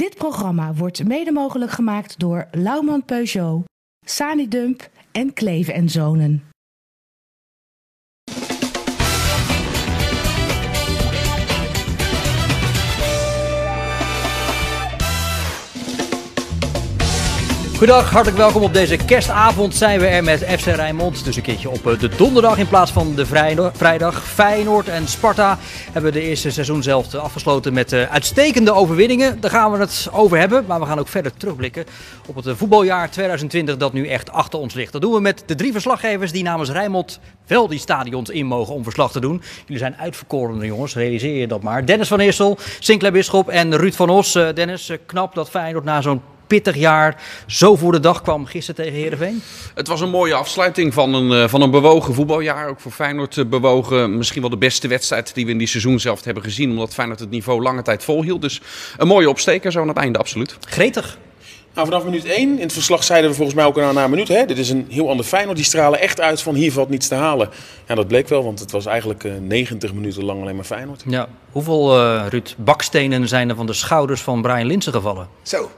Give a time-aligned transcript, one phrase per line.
[0.00, 3.64] Dit programma wordt mede mogelijk gemaakt door Lauwman Peugeot,
[4.06, 6.49] Sanidump en Kleven en Zonen.
[17.80, 21.24] Goedendag, hartelijk welkom op deze kerstavond zijn we er met FC Rijnmond.
[21.24, 23.26] Dus een keertje op eh, de donderdag in plaats van de
[23.72, 24.26] vrijdag.
[24.26, 25.58] Feyenoord en Sparta
[25.92, 29.40] hebben de eerste seizoen zelf afgesloten met eh, uitstekende overwinningen.
[29.40, 31.84] Daar gaan we het over hebben, maar we gaan ook verder terugblikken
[32.26, 34.92] op het eh, voetbaljaar 2020 dat nu echt achter ons ligt.
[34.92, 38.74] Dat doen we met de drie verslaggevers die namens Rijnmond wel die stadions in mogen
[38.74, 39.42] om verslag te doen.
[39.60, 41.86] Jullie zijn uitverkorene jongens, realiseer je dat maar.
[41.86, 44.32] Dennis van Eersel, Sinclair Bisschop en Ruud van Os.
[44.32, 48.98] Dennis, knap dat Feyenoord na zo'n pittig jaar zo voor de dag kwam gisteren tegen
[48.98, 49.42] Heerenveen?
[49.74, 52.68] Het was een mooie afsluiting van een, eh, van een bewogen voetbaljaar.
[52.68, 54.16] Ook voor Feyenoord eh, bewogen.
[54.16, 56.70] Misschien wel de beste wedstrijd die we in die seizoen zelf hebben gezien.
[56.70, 58.42] Omdat Feyenoord het niveau lange tijd volhield.
[58.42, 58.60] Dus
[58.96, 60.56] een mooie opsteker zo aan het einde, absoluut.
[60.68, 61.18] Gretig.
[61.74, 64.10] Nou, vanaf minuut 1, in het verslag zeiden we volgens mij ook al na een
[64.10, 65.56] minuut, hè, dit is een heel ander Feyenoord.
[65.56, 67.48] Die stralen echt uit van hier valt niets te halen.
[67.88, 71.02] Ja, dat bleek wel, want het was eigenlijk uh, 90 minuten lang alleen maar Feyenoord.
[71.06, 71.28] Ja.
[71.52, 75.28] Hoeveel, uh, Ruud, bakstenen zijn er van de schouders van Brian Linsen gevallen?
[75.42, 75.70] Zo,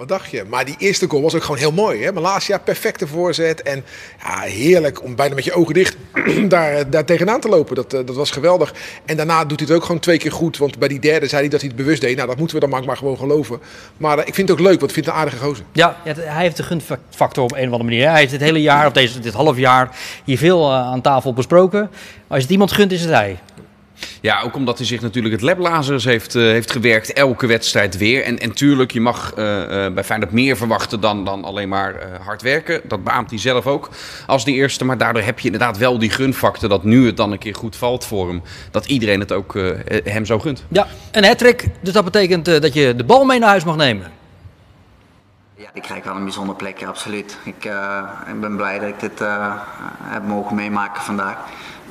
[0.00, 0.44] wat dacht je?
[0.48, 2.04] Maar die eerste goal was ook gewoon heel mooi.
[2.04, 2.12] Hè?
[2.12, 3.62] Malasia, perfecte voorzet.
[3.62, 3.84] En
[4.22, 5.96] ja, heerlijk om bijna met je ogen dicht
[6.48, 7.74] daar, eh, daar tegenaan te lopen.
[7.74, 8.74] Dat, eh, dat was geweldig.
[9.04, 10.56] En daarna doet hij het ook gewoon twee keer goed.
[10.56, 12.16] Want bij die derde zei hij dat hij het bewust deed.
[12.16, 13.60] Nou, dat moeten we dan maar, gewoon geloven.
[13.96, 15.64] Maar uh, ik vind het ook leuk, want ik vind het een aardige gozer.
[15.72, 18.08] Ja, hij heeft de gunfactor op een of andere manier.
[18.08, 21.90] Hij heeft het hele jaar, of deze, dit half jaar, hier veel aan tafel besproken.
[22.28, 23.38] Als het iemand gunt, is het hij.
[24.20, 27.12] Ja, ook omdat hij zich natuurlijk het lablazers heeft, uh, heeft gewerkt.
[27.12, 28.22] Elke wedstrijd weer.
[28.22, 31.94] En, en tuurlijk, je mag uh, uh, bij Feyenoord meer verwachten dan, dan alleen maar
[32.24, 32.80] hard werken.
[32.84, 33.88] Dat beaamt hij zelf ook
[34.26, 34.84] als die eerste.
[34.84, 37.76] Maar daardoor heb je inderdaad wel die gunfactor dat nu het dan een keer goed
[37.76, 38.42] valt voor hem.
[38.70, 39.58] Dat iedereen het ook
[40.04, 40.64] hem zo gunt.
[40.68, 41.44] Ja, een hat
[41.80, 44.19] Dus dat betekent dat je de bal mee naar huis mag nemen.
[45.60, 47.38] Ja, die krijg wel een bijzonder plekje, absoluut.
[47.42, 47.64] Ik,
[48.26, 49.18] ik ben blij dat ik dit
[50.02, 51.36] heb mogen meemaken vandaag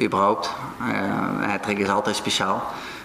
[0.01, 0.53] überhaupt.
[0.81, 2.63] Uh, hat is altijd speciaal.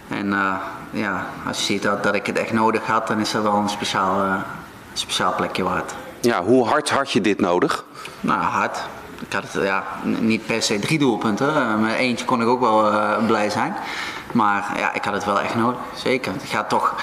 [0.08, 0.54] En uh,
[0.90, 3.54] ja, als je ziet dat, dat ik het echt nodig had, dan is dat wel
[3.54, 4.42] een speciaal,
[4.92, 5.94] speciaal plekje waard.
[6.20, 7.84] Ja, hoe hard had je dit nodig?
[8.20, 8.82] Nou, hard.
[9.26, 11.80] Ik had het ja, niet per se drie doelpunten.
[11.80, 12.92] Met eentje kon ik ook wel
[13.26, 13.74] blij zijn.
[14.32, 15.80] Maar ja, ik had het wel echt nodig.
[15.94, 16.32] Zeker.
[16.32, 16.94] Het gaat toch,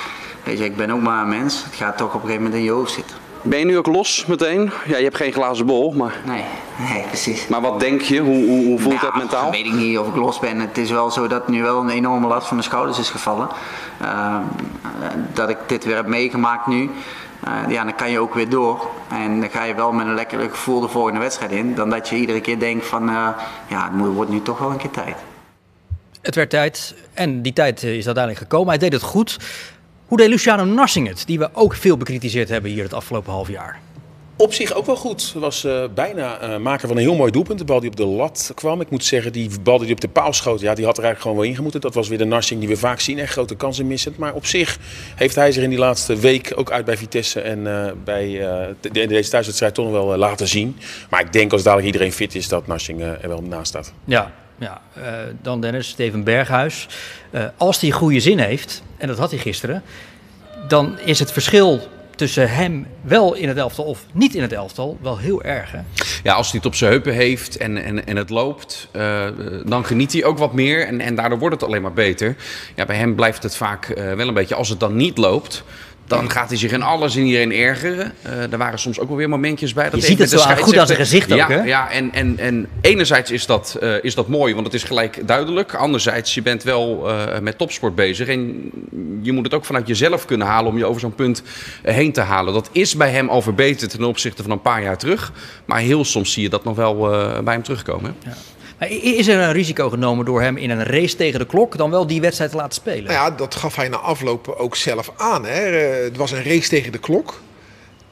[0.43, 1.63] weet je, ik ben ook maar een mens.
[1.63, 3.20] Het gaat toch op een gegeven moment in je hoofd zitten.
[3.41, 4.71] Ben je nu ook los meteen?
[4.85, 6.15] Ja, je hebt geen glazen bol, maar...
[6.25, 6.43] Nee,
[6.89, 7.47] nee precies.
[7.47, 8.19] Maar wat denk je?
[8.19, 9.51] Hoe, hoe, hoe voelt nou, dat mentaal?
[9.51, 10.59] weet ik niet of ik los ben.
[10.59, 13.47] Het is wel zo dat nu wel een enorme last van de schouders is gevallen.
[14.01, 14.37] Uh,
[15.33, 16.89] dat ik dit weer heb meegemaakt nu.
[17.47, 18.89] Uh, ja, dan kan je ook weer door.
[19.09, 21.75] En dan ga je wel met een lekker gevoel de volgende wedstrijd in.
[21.75, 23.27] Dan dat je iedere keer denkt van, uh,
[23.67, 25.15] ja, het wordt nu toch wel een keer tijd.
[26.21, 28.67] Het werd tijd en die tijd is uiteindelijk gekomen.
[28.69, 29.37] Hij deed het goed.
[30.11, 33.49] Hoe deed Luciano Narsing het, die we ook veel bekritiseerd hebben hier het afgelopen half
[33.49, 33.79] jaar?
[34.35, 35.33] Op zich ook wel goed.
[35.37, 37.59] Was uh, bijna uh, maken van een heel mooi doelpunt.
[37.59, 38.81] De bal die op de lat kwam.
[38.81, 41.21] Ik moet zeggen, die bal die op de paal schoot, ja, die had er eigenlijk
[41.21, 41.81] gewoon wel ingemoeten.
[41.81, 43.19] Dat was weer de Narsing die we vaak zien.
[43.19, 44.17] Echt grote kansen missend.
[44.17, 44.77] Maar op zich
[45.15, 48.27] heeft hij zich in die laatste week ook uit bij Vitesse en uh, bij
[48.81, 50.77] de, deze thuiswedstrijd toch nog wel laten zien.
[51.09, 53.93] Maar ik denk als dadelijk iedereen fit is, dat Narsing er wel naast staat.
[54.05, 54.81] Ja, ja,
[55.41, 56.87] dan Dennis, Steven Berghuis.
[57.57, 59.83] Als hij goede zin heeft, en dat had hij gisteren,
[60.67, 61.79] dan is het verschil
[62.15, 65.71] tussen hem wel in het elftal of niet in het elftal wel heel erg.
[65.71, 65.79] Hè?
[66.23, 69.27] Ja, als hij het op zijn heupen heeft en, en, en het loopt, uh,
[69.65, 72.35] dan geniet hij ook wat meer en, en daardoor wordt het alleen maar beter.
[72.75, 75.63] Ja, bij hem blijft het vaak wel een beetje, als het dan niet loopt,
[76.17, 78.13] dan gaat hij zich in alles in iedereen ergeren.
[78.25, 79.89] Uh, er waren soms ook wel weer momentjes bij.
[79.89, 81.61] Dat je ziet het zo goed aan zijn gezicht ook, ja, hè?
[81.63, 85.27] Ja, en, en, en enerzijds is dat, uh, is dat mooi, want het is gelijk
[85.27, 85.73] duidelijk.
[85.73, 88.27] Anderzijds, je bent wel uh, met topsport bezig.
[88.27, 88.71] En
[89.21, 91.43] je moet het ook vanuit jezelf kunnen halen om je over zo'n punt
[91.81, 92.53] heen te halen.
[92.53, 95.31] Dat is bij hem al verbeterd ten opzichte van een paar jaar terug.
[95.65, 96.97] Maar heel soms zie je dat nog wel
[97.43, 98.15] bij hem terugkomen.
[98.25, 98.33] Ja.
[98.89, 102.07] Is er een risico genomen door hem in een race tegen de klok dan wel
[102.07, 103.03] die wedstrijd te laten spelen?
[103.03, 105.45] Nou ja, dat gaf hij na afloop ook zelf aan.
[105.45, 105.61] Hè.
[105.61, 107.41] Eh, het was een race tegen de klok.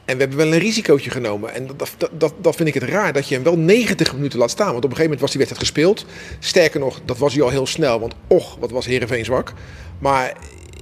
[0.04, 1.54] En we hebben wel een risicootje genomen.
[1.54, 4.38] En dat, dat, dat, dat, vind ik het raar, dat je hem wel 90 minuten
[4.38, 4.72] laat staan.
[4.72, 6.06] Want op een gegeven moment was die wedstrijd gespeeld.
[6.38, 8.00] Sterker nog, dat was hij al heel snel.
[8.00, 9.52] Want och, wat was Heerenveen zwak.
[9.98, 10.32] Maar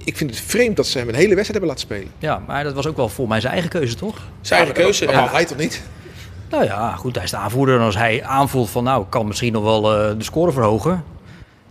[0.03, 2.11] ik vind het vreemd dat ze hem een hele wedstrijd hebben laten spelen.
[2.17, 4.21] Ja, maar dat was ook wel voor mij zijn eigen keuze, toch?
[4.41, 5.05] Zijn eigen keuze.
[5.05, 5.31] Maar ja.
[5.31, 5.81] hij toch niet?
[6.49, 7.75] Nou ja, goed, hij is de aanvoerder.
[7.75, 11.03] En als hij aanvoelt van nou, kan misschien nog wel uh, de score verhogen.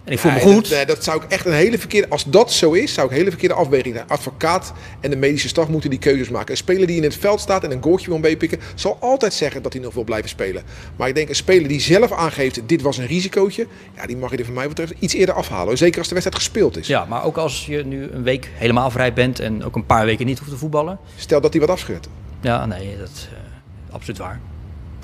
[0.08, 0.68] En ik voel me goed.
[0.68, 2.08] Dat, nee, dat zou ik echt een hele verkeerde.
[2.08, 3.94] Als dat zo is, zou ik een hele verkeerde afweging.
[3.94, 6.50] De advocaat en de medische staf moeten die keuzes maken.
[6.50, 9.62] Een speler die in het veld staat en een goaltje wil meepikken, zal altijd zeggen
[9.62, 10.62] dat hij nog wil blijven spelen.
[10.96, 13.66] Maar ik denk een speler die zelf aangeeft: dit was een risicootje,
[13.96, 15.76] ja, die mag je er van mij betreft iets eerder afhalen.
[15.76, 16.86] Zeker als de wedstrijd gespeeld is.
[16.86, 20.04] Ja, maar ook als je nu een week helemaal vrij bent en ook een paar
[20.04, 20.98] weken niet hoeft te voetballen.
[21.16, 22.08] Stel dat hij wat afscheurt.
[22.40, 24.40] Ja, nee, dat is eh, absoluut waar.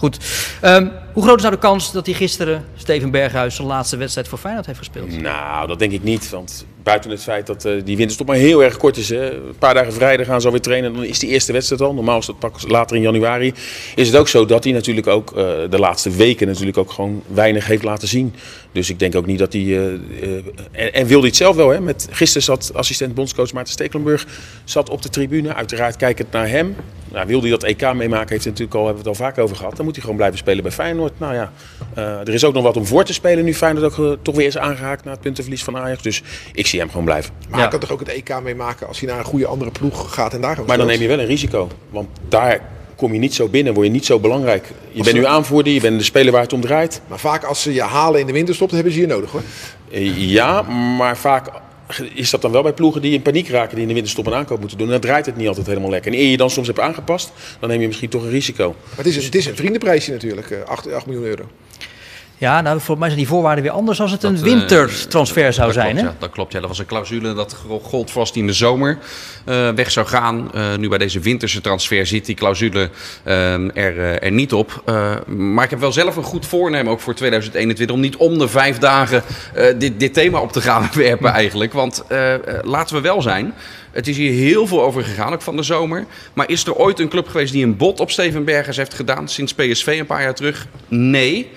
[0.04, 0.18] Goed.
[0.60, 4.28] Ehm, hoe groot is nou de kans dat hij gisteren, Steven Berghuis, zijn laatste wedstrijd
[4.28, 5.20] voor Feyenoord heeft gespeeld?
[5.20, 6.30] Nou, dat denk ik niet.
[6.30, 9.08] Want buiten het feit dat eh, die winterstop maar heel erg kort is.
[9.08, 9.30] Hè.
[9.30, 10.94] Een paar dagen vrijdag gaan ze alweer trainen.
[10.94, 11.94] Dan is die eerste wedstrijd al.
[11.94, 13.54] Normaal is dat pak later in januari.
[13.94, 17.22] Is het ook zo dat hij natuurlijk ook eh, de laatste weken natuurlijk ook gewoon
[17.26, 18.34] weinig heeft laten zien.
[18.72, 19.62] Dus ik denk ook niet dat hij...
[19.62, 20.32] eh,
[20.72, 21.68] en, en wilde het zelf wel.
[21.68, 21.80] Hè.
[21.80, 24.26] Met, gisteren zat assistent bondscoach Maarten Stekelenburg
[24.64, 25.54] zat op de tribune.
[25.54, 26.76] Uiteraard kijkend naar hem.
[27.12, 29.56] Nou, wil hij dat EK meemaken, heeft natuurlijk al, hebben we het al vaak over
[29.56, 29.76] gehad.
[29.76, 31.18] Dan moet hij gewoon blijven spelen bij Feyenoord.
[31.18, 31.52] Nou ja,
[31.94, 34.58] er is ook nog wat om voor te spelen nu Feyenoord ook toch weer is
[34.58, 36.02] aangehaakt na het puntenverlies van Ajax.
[36.02, 36.22] Dus
[36.52, 37.32] ik zie hem gewoon blijven.
[37.40, 37.58] Maar Ja.
[37.58, 40.34] hij kan toch ook het EK meemaken als hij naar een goede andere ploeg gaat
[40.34, 41.68] en daar Maar dan neem je wel een risico.
[41.90, 42.60] Want daar
[42.96, 44.70] kom je niet zo binnen, word je niet zo belangrijk.
[44.92, 47.00] Je bent nu aanvoerder, je bent de speler waar het om draait.
[47.08, 49.42] Maar vaak als ze je halen in de winterstop, dan hebben ze je nodig hoor.
[49.90, 50.62] Eh, Ja,
[50.98, 51.50] maar vaak
[52.14, 54.34] is dat dan wel bij ploegen die in paniek raken, die in de winterstop een
[54.34, 54.88] aankoop moeten doen.
[54.88, 56.12] Dan draait het niet altijd helemaal lekker.
[56.12, 58.68] En eer je dan soms hebt aangepast, dan neem je misschien toch een risico.
[58.88, 61.44] Maar het is, een- het is een vriendenprijsje natuurlijk, eh, 8, 8 miljoen euro.
[62.44, 65.52] Ja, nou, volgens mij zijn die voorwaarden weer anders als het een Dat, eh, wintertransfer
[65.52, 65.86] zou dat zijn.
[65.86, 66.06] klopt, Hè?
[66.06, 66.52] Ja, dat klopt.
[66.52, 68.98] Ja, dat was een clausule dat gold voor hij in de zomer
[69.44, 70.50] eh, weg zou gaan.
[70.54, 72.90] Eh, nu bij deze winterse transfer zit die clausule
[73.24, 74.82] er, er niet op.
[75.26, 78.48] Maar ik heb wel zelf een goed voornemen, ook voor 2021, om niet om de
[78.48, 79.22] vijf dagen
[79.78, 81.72] dit, dit thema op te gaan werpen eigenlijk.
[81.72, 82.04] Want
[82.62, 83.54] laten we wel zijn,
[83.94, 86.04] het is hier heel veel over gegaan, ook van de zomer.
[86.32, 89.28] Maar is er ooit een club geweest die een bod op Steven Bergers heeft gedaan
[89.28, 90.66] sinds PSV een paar jaar terug?
[90.88, 91.50] Nee.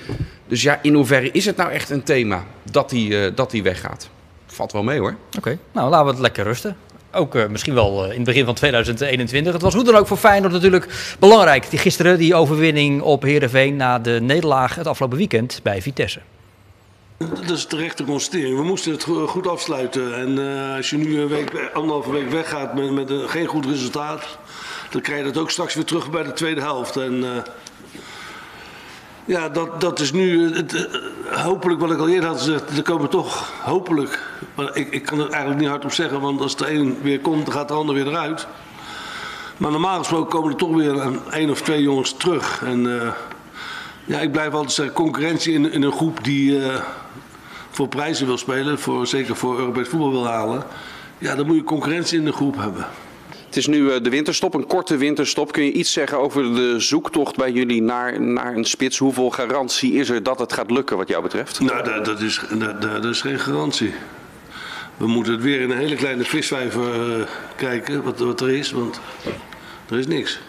[0.48, 3.64] Dus ja, in hoeverre is het nou echt een thema dat hij, eh, dat hij
[3.64, 4.10] weggaat?
[4.46, 5.16] Valt wel mee hoor.
[5.38, 6.78] Oké, nou laten we het lekker rusten.
[7.12, 9.54] Ook eh, misschien wel eh, in het begin van 2021.
[9.54, 11.70] Het was hoe dan ook voor Feyenoord natuurlijk belangrijk.
[11.70, 16.20] Die gisteren die overwinning op Heerenveen na de nederlaag het afgelopen weekend bij Vitesse.
[17.18, 18.56] Dat is terecht te constateren.
[18.58, 20.16] We moesten het go- goed afsluiten.
[20.16, 20.40] En
[20.70, 24.38] eh, als je nu een week, anderhalve week weggaat met, met een, geen goed resultaat,
[24.92, 26.98] dan krijg je dat ook straks weer terug bij de tweede helft.
[26.98, 27.44] En eh,
[29.28, 32.78] ja, dat, dat is nu het, eh, hopelijk wat ik al eerder had gezegd.
[32.78, 34.24] Er komen toch hopelijk,
[34.56, 37.20] maar ik, ik kan er eigenlijk niet hard op zeggen, want als de een weer
[37.20, 38.48] komt, dan gaat de ander weer eruit.
[39.58, 42.62] Maar normaal gesproken komen er toch weer een, of twee jongens terug.
[42.66, 43.12] En eh,
[44.06, 46.82] ja, ik blijf altijd zeggen, concurrentie in, in een groep die eh,
[47.70, 50.64] voor prijzen wil spelen, voor, zeker voor Europees voetbal wil halen.
[51.18, 52.88] Ja, dan moet je concurrentie in de groep hebben.
[53.58, 55.52] Het is nu eh, de winterstop, een korte winterstop.
[55.52, 58.98] Kun je iets zeggen over de zoektocht bij jullie naar, naar een spits?
[58.98, 61.60] Hoeveel garantie is er dat het gaat lukken wat jou betreft?
[61.60, 63.94] Nou, dat, dat, is, dat, dat is geen garantie.
[64.98, 68.72] We moeten het weer in een hele kleine visvijver eh, kijken, wat, wat er is,
[68.72, 69.00] want
[69.90, 70.40] er is niks.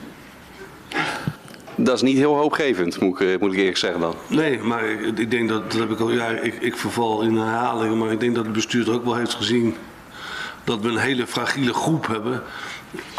[1.77, 4.15] Dat is niet heel hoopgevend, moet ik, eh, moet ik eerlijk zeggen dan.
[4.27, 7.37] Nee, maar ik, ik denk dat, dat heb ik al jaren, ik, ik verval in
[7.37, 9.75] herhalingen, maar ik denk dat het bestuur het ook wel heeft gezien
[10.65, 12.43] dat we een hele fragiele groep hebben.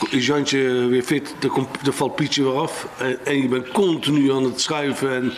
[0.09, 2.87] Is Jantje weer fit, dan, dan valt Pietje weer af.
[2.97, 5.33] En, en je bent continu aan het schuiven en,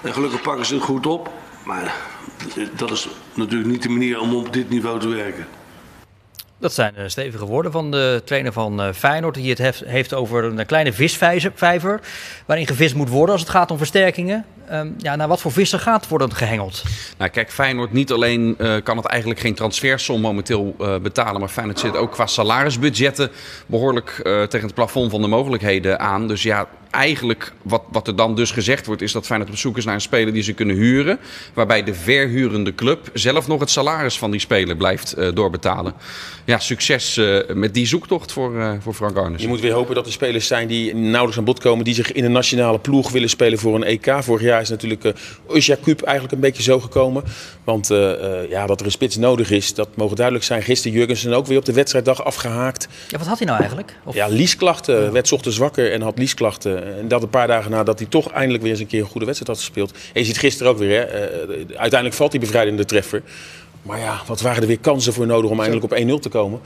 [0.00, 1.30] en gelukkig pakken ze het goed op.
[1.64, 1.94] Maar
[2.76, 5.46] dat is natuurlijk niet de manier om op dit niveau te werken.
[6.60, 9.34] Dat zijn eh, stevige woorden van de trainer van eh, Feyenoord.
[9.34, 12.00] Die het heeft over een kleine visvijver.
[12.46, 14.44] Waarin gevist moet worden als het gaat om versterkingen.
[14.68, 16.82] Ehm, ja, naar wat voor vissen gaat worden gehengeld?
[17.18, 21.78] Nou, kijk, Feyenoord niet alleen eh, kan het eigenlijk geen transfersom momenteel betalen, maar Feyenoord
[21.78, 23.30] zit ook qua salarisbudgetten
[23.66, 26.28] behoorlijk eh, tegen het plafond van de mogelijkheden aan.
[26.28, 29.76] Dus ja, eigenlijk wat, wat er dan dus gezegd wordt, is dat Feyenoord op zoek
[29.76, 31.18] is naar een speler die ze kunnen huren,
[31.54, 35.94] waarbij de verhurende club zelf nog het salaris van die speler blijft eh, doorbetalen.
[36.48, 39.42] Ja, succes eh, met die zoektocht voor, eh, voor Frank Arnes.
[39.42, 42.12] Je moet weer hopen dat er spelers zijn die nauwelijks aan bod komen, die zich
[42.12, 44.16] in een nationale ploeg willen spelen voor een EK.
[44.20, 45.12] Vorig jaar is natuurlijk uh,
[45.54, 47.24] Usja Kuip eigenlijk een beetje zo gekomen.
[47.64, 50.62] Want uh, uh, ja, dat er een spits nodig is, dat mogen duidelijk zijn.
[50.62, 52.88] Gisteren Jurgensen ook weer op de wedstrijddag afgehaakt.
[53.08, 53.96] Ja, wat had hij nou eigenlijk?
[54.04, 54.14] Of...
[54.14, 55.02] Ja, liesklachten.
[55.02, 55.10] Ja.
[55.10, 56.77] Werd ochtends wakker en had liesklachten.
[56.84, 59.26] En dat een paar dagen nadat hij toch eindelijk weer eens een keer een goede
[59.26, 59.92] wedstrijd had gespeeld.
[59.92, 61.06] En je ziet gisteren ook weer, hè,
[61.76, 63.22] uiteindelijk valt die bevrijdende treffer.
[63.82, 66.60] Maar ja, wat waren er weer kansen voor nodig om eindelijk op 1-0 te komen.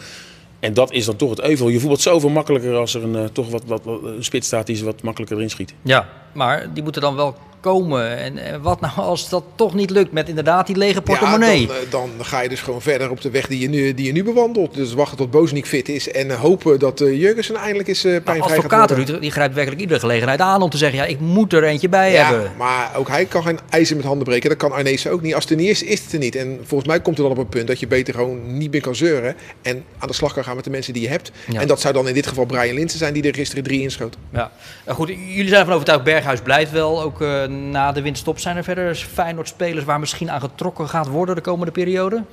[0.60, 1.68] En dat is dan toch het euvel.
[1.68, 4.66] Je voetbalt zoveel makkelijker als er een, uh, toch wat, wat, wat, een spits staat
[4.66, 5.74] die ze wat makkelijker erin schiet.
[5.82, 8.18] Ja, maar die moeten dan wel komen.
[8.18, 11.60] En, en wat nou als dat toch niet lukt met inderdaad die lege portemonnee?
[11.60, 13.94] Ja, dan, eh, dan ga je dus gewoon verder op de weg die je nu,
[13.94, 14.74] die je nu bewandelt.
[14.74, 18.12] Dus wachten tot Bozeniek fit is en eh, hopen dat uh, Jurgensen eindelijk eens uh,
[18.12, 18.90] pijnvrij gaat advocaat.
[18.90, 20.98] Ruud, die grijpt werkelijk iedere gelegenheid aan om te zeggen...
[20.98, 22.52] ja, ik moet er eentje bij Ja, hebben.
[22.58, 24.48] maar ook hij kan geen ijzer met handen breken.
[24.48, 25.34] Dat kan Arnees ook niet.
[25.34, 26.36] Als het er niet is, is het er niet.
[26.36, 28.80] En volgens mij komt het dan op een punt dat je beter gewoon niet meer
[28.80, 29.36] kan zeuren.
[29.62, 31.30] En aan de slag kan gaan met de mensen die je hebt.
[31.48, 31.60] Ja.
[31.60, 34.16] En dat zou dan in dit geval Brian Linsen zijn die er gisteren drie inschoot.
[34.32, 34.50] Ja.
[34.84, 37.02] Nou goed, jullie zijn ervan overtuigd, Berghuis blijft wel.
[37.02, 39.84] Ook eh, na de winststop zijn er verder Feyenoord-spelers...
[39.84, 42.24] waar misschien aan getrokken gaat worden de komende periode?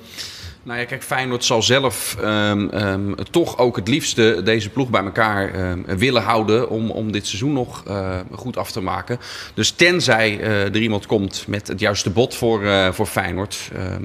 [0.62, 5.04] Nou ja, kijk, Feyenoord zal zelf ehm, ehm, toch ook het liefste deze ploeg bij
[5.04, 9.18] elkaar ehm, willen houden om, om dit seizoen nog eh, goed af te maken.
[9.54, 14.04] Dus tenzij eh, er iemand komt met het juiste bod voor, eh, voor Feyenoord, ehm,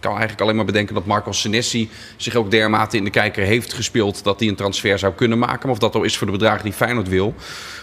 [0.00, 3.72] kan eigenlijk alleen maar bedenken dat Marco Senesi zich ook dermate in de kijker heeft
[3.72, 5.60] gespeeld dat hij een transfer zou kunnen maken.
[5.62, 7.34] Maar of dat al is voor de bedragen die Feyenoord wil.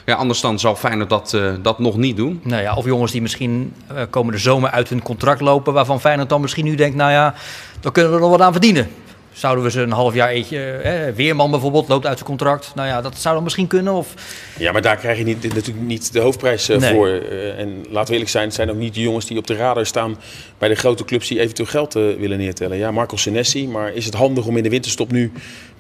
[0.06, 2.40] Ja, anders dan zal Feyenoord dat, dat nog niet doen.
[2.44, 3.74] Nou ja, of jongens die misschien
[4.10, 5.74] komende zomer uit hun contract lopen...
[5.74, 7.36] waarvan Feyenoord dan misschien nu denkt, nou ja,
[7.82, 8.88] dan kunnen we er nog wat aan verdienen.
[9.34, 10.72] Zouden we ze een half jaar eentje...
[10.72, 12.72] Eh, Weerman bijvoorbeeld loopt uit zijn contract.
[12.76, 13.94] Nou ja, dat zou dan misschien kunnen.
[13.94, 14.14] Of
[14.58, 16.94] Ja, maar daar krijg je niet, natuurlijk niet de hoofdprijs eh, Nee.
[16.94, 17.08] voor.
[17.08, 19.56] Eh, en laten we eerlijk zijn, het zijn ook niet de jongens die op de
[19.56, 20.18] radar staan
[20.58, 22.78] bij de grote clubs die eventueel geld eh, willen neertellen.
[22.78, 25.32] Ja, Marco Senesi, maar is het handig om in de winterstop nu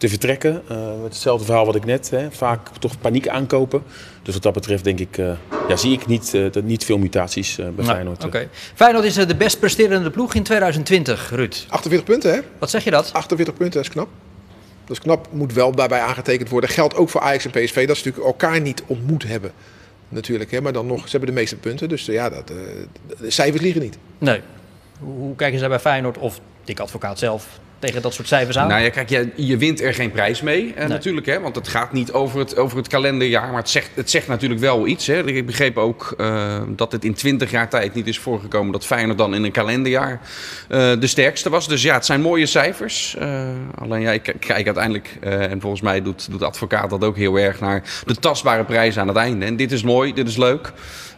[0.02, 0.62] te vertrekken?
[0.68, 3.84] Eh, met hetzelfde verhaal wat ik net, hè, vaak toch paniek aankopen.
[4.24, 5.32] Dus wat dat betreft denk ik, eh,
[5.68, 8.26] ja, zie ik niet, eh, dat niet veel mutaties bij Nou, Feyenoord.
[8.26, 8.48] Oké.
[8.74, 11.66] Feyenoord is de best presterende ploeg in 2020, Ruud.
[11.70, 12.40] 48 punten, hè?
[12.60, 13.14] Wat zeg je dat?
[13.14, 14.08] 48 punten, dat is knap.
[14.86, 16.70] Dat is knap, moet wel daarbij aangetekend worden.
[16.70, 19.52] Geldt ook voor Ajax en PSV, dat ze natuurlijk elkaar niet ontmoet hebben.
[20.10, 20.62] Natuurlijk, hè?
[20.62, 21.90] maar dan nog, ze hebben de meeste punten.
[21.90, 22.56] Dus ja, dat, eh,
[23.20, 23.98] de cijfers liegen niet.
[24.18, 24.42] Nee.
[25.00, 28.58] Hoe, hoe kijken ze daar bij Feyenoord of Dick Advocaat zelf tegen dat soort cijfers
[28.58, 28.68] aan?
[28.68, 31.26] Nou ja, kijk, je, je wint er geen prijs mee eh, natuurlijk.
[31.26, 33.48] Hè, want het gaat niet over het, over het kalenderjaar.
[33.48, 35.08] Maar het zegt, het zegt natuurlijk wel iets.
[35.08, 35.28] Hè.
[35.28, 38.72] Ik begreep ook eh, dat het in 20 jaar tijd niet is voorgekomen...
[38.72, 40.22] dat Feyenoord dan in een kalenderjaar
[40.70, 41.68] eh, de sterkste was.
[41.68, 43.18] Dus ja, het zijn mooie cijfers.
[43.76, 45.18] Alleen ja, ik kijk uiteindelijk...
[45.22, 47.60] en volgens mij doet, doet de advocaat dat ook heel erg...
[47.60, 49.46] naar de tastbare prijs aan het einde.
[49.46, 50.72] En dit is mooi, dit is leuk.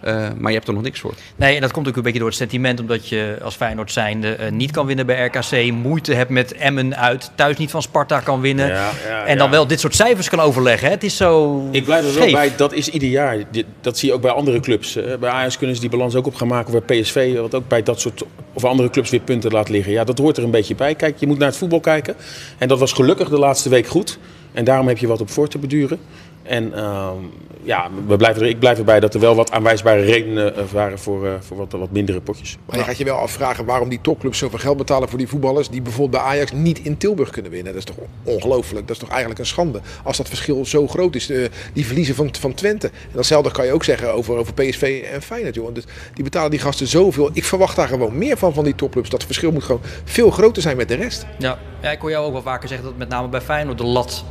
[0.04, 1.14] Eh, maar je hebt er nog niks voor.
[1.36, 4.36] Nee, en dat komt ook een beetje door het sentiment, omdat je als Feyenoord zijnde
[4.36, 8.20] eh, niet kan winnen bij RKC, moeite hebt met Emmen uit, thuis niet van Sparta
[8.20, 8.68] kan winnen.
[8.68, 9.52] Ja, ja, en dan ja.
[9.52, 10.88] wel dit soort cijfers kan overleggen.
[10.88, 10.94] Hè?
[10.94, 11.62] Het is zo.
[11.72, 13.38] Ik blijf er wel bij, dat is ieder jaar.
[13.82, 14.98] Dat zie je ook bij andere clubs.
[15.20, 16.84] Bij Ajax kunnen ze die balans ook op gaan maken.
[16.86, 19.92] Bij PSV, wat ook bij dat soort of andere clubs weer punten laat liggen.
[19.92, 20.96] Ja, dat hoort er een beetje bij.
[20.96, 22.16] Kijk, je moet naar het voetbal kijken.
[22.58, 24.20] En dat was gelukkig de laatste week goed.
[24.52, 26.00] En daarom heb je wat op voor te beduren.
[26.44, 27.18] En ehm,
[27.64, 31.00] ja, we blijven er, ik blijf erbij dat er wel wat aanwijsbare redenen eh, waren
[31.00, 32.58] voor, eh, voor wat, wat mindere potjes.
[32.66, 35.70] Maar je gaat je wel afvragen waarom die topclubs zoveel geld betalen voor die voetballers
[35.70, 37.74] die bijvoorbeeld bij Ajax niet in Tilburg kunnen winnen.
[37.74, 38.88] Dat is toch ongelooflijk.
[38.88, 39.82] Dat is toch eigenlijk een schande.
[40.04, 42.88] Als dat verschil zo groot is, eh, die verliezen van, van Twente.
[42.88, 45.56] En datzelfde kan je ook zeggen over, over PSV en Feyenoord.
[45.56, 45.74] Joh.
[45.74, 45.84] Dus
[46.14, 47.30] die betalen die gasten zoveel.
[47.34, 49.10] Ik verwacht daar gewoon meer van, van die topclubs.
[49.10, 51.26] Dat verschil moet gewoon veel groter zijn met de rest.
[51.40, 51.60] Ja.
[51.82, 54.24] ja, ik hoor jou ook wel vaker zeggen dat met name bij Feyenoord de lat,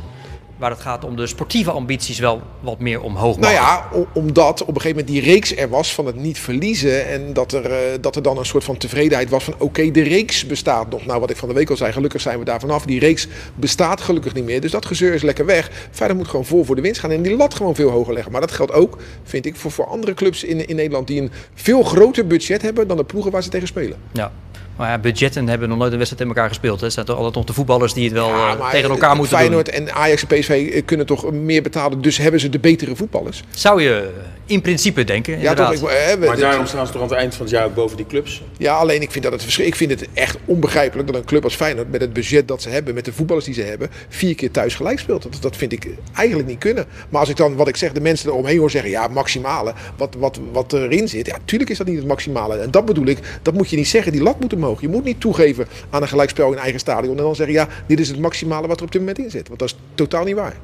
[0.63, 3.51] waar het gaat om de sportieve ambities, wel wat meer omhoog mag.
[3.51, 7.07] Nou ja, omdat op een gegeven moment die reeks er was van het niet verliezen.
[7.07, 10.01] En dat er, eh, dat er dan een soort van tevredenheid was van oké, de
[10.01, 11.05] reeks bestaat nog.
[11.05, 12.85] Nou, wat ik van de week al zei, gelukkig zijn we daar vanaf.
[12.85, 14.61] Die reeks bestaat gelukkig niet meer.
[14.61, 15.87] Dus dat gezeur is lekker weg.
[15.91, 18.31] Verder moet gewoon vol voor de winst gaan en die lat gewoon veel hoger leggen.
[18.31, 21.31] Maar dat geldt ook, vind ik, voor, voor andere clubs in, in Nederland die een
[21.53, 23.97] veel groter budget hebben dan de ploegen waar ze tegen spelen.
[24.13, 24.31] Ja.
[24.75, 26.79] Maar ja, budgetten hebben nog nooit een wedstrijd in elkaar gespeeld.
[26.79, 26.85] Hè.
[26.85, 29.37] Het zijn toch altijd nog de voetballers die het wel Ja, eh, tegen elkaar moeten
[29.37, 29.73] Feyenoord doen.
[29.87, 33.43] en Ajax en PSV kunnen toch meer betalen, dus hebben ze de betere voetballers.
[33.49, 34.09] Zou je
[34.45, 35.71] in principe denken, Ja, toch?
[35.73, 37.75] Ik, eh, we- Maar daarom staan ze toch aan het eind van het jaar ook
[37.75, 38.41] boven die clubs.
[38.57, 41.55] Ja, alleen ik vind, dat het ik vind het echt onbegrijpelijk dat een club als
[41.55, 44.51] Feyenoord met het budget dat ze hebben, met de voetballers die ze hebben, vier keer
[44.51, 45.23] thuis gelijk speelt.
[45.23, 46.85] Dat, dat vind ik eigenlijk niet kunnen.
[47.09, 50.15] Maar als ik dan, wat ik zeg, de mensen eromheen hoor zeggen, ja, maximale, wat,
[50.17, 52.57] wat, wat erin zit, ja, tuurlijk is dat niet het maximale.
[52.57, 54.81] En dat bedoel ik, dat moet je niet zeggen, die lat moet omhoog.
[54.81, 57.99] Je moet niet toegeven aan een gelijkspel in eigen stadion en dan zeggen, ja, dit
[57.99, 59.47] is het maximale wat er op dit moment in zit.
[59.47, 60.55] Want dat is totaal niet waar.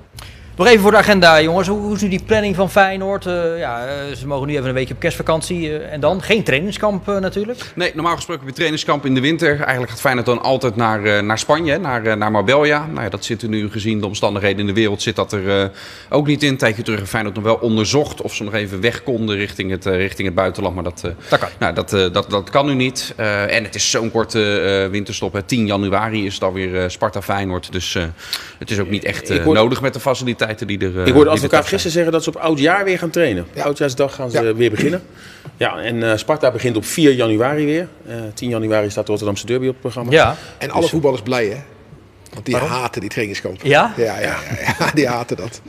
[0.60, 1.68] Nog even voor de agenda, jongens.
[1.68, 3.25] Hoe, hoe is nu die planning van Feyenoord?
[3.25, 5.78] Eh, ja, eh, ze mogen nu even een weekje op kerstvakantie.
[5.80, 7.72] eh, en dan geen trainingskamp eh, natuurlijk.
[7.75, 9.60] Nee, normaal gesproken heb je trainingskamp in de winter.
[9.62, 12.86] Eigenlijk gaat Feyenoord dan altijd naar, eh, naar Spanje, naar, naar Marbella.
[12.86, 15.62] Nou ja, dat zit er nu gezien de omstandigheden in de wereld zit dat er
[15.62, 15.70] eh,
[16.10, 16.50] ook niet in.
[16.50, 19.72] Een tijdje terug heeft Feyenoord nog wel onderzocht of ze nog even weg konden richting
[19.72, 20.75] het, richting het buitenland.
[20.75, 21.50] Maar dat, eh, Dat kan.
[21.60, 23.13] Nou, dat, eh, dat, dat kan nu niet.
[23.16, 25.34] Eh, en het is zo'n korte eh, winterstop.
[25.34, 25.44] Hè.
[25.44, 27.72] 10 januari is het alweer eh, Sparta Feyenoord.
[27.72, 28.04] Dus eh,
[28.60, 31.65] het is ook niet echt nodig met de faciliteiten die er eh, Ik hoorde advocaat
[31.65, 33.46] gisteren zeggen dat ze op oudjaar weer gaan trainen.
[33.53, 33.63] Ja.
[33.63, 34.53] Oudjaarsdag gaan ze Ja.
[34.53, 35.01] weer beginnen.
[35.58, 37.88] Ja, en eh, Sparta begint op 4 januari weer.
[38.08, 40.12] Eh 10 januari staat de Rotterdamse derby op het programma.
[40.12, 41.58] Ja, En alle Dus- voetballers blij, hè?
[42.34, 43.62] Want die haten die trainingskamp.
[43.62, 43.94] Ja?
[43.98, 45.62] Ja, ja, ja, ja, die haten dat.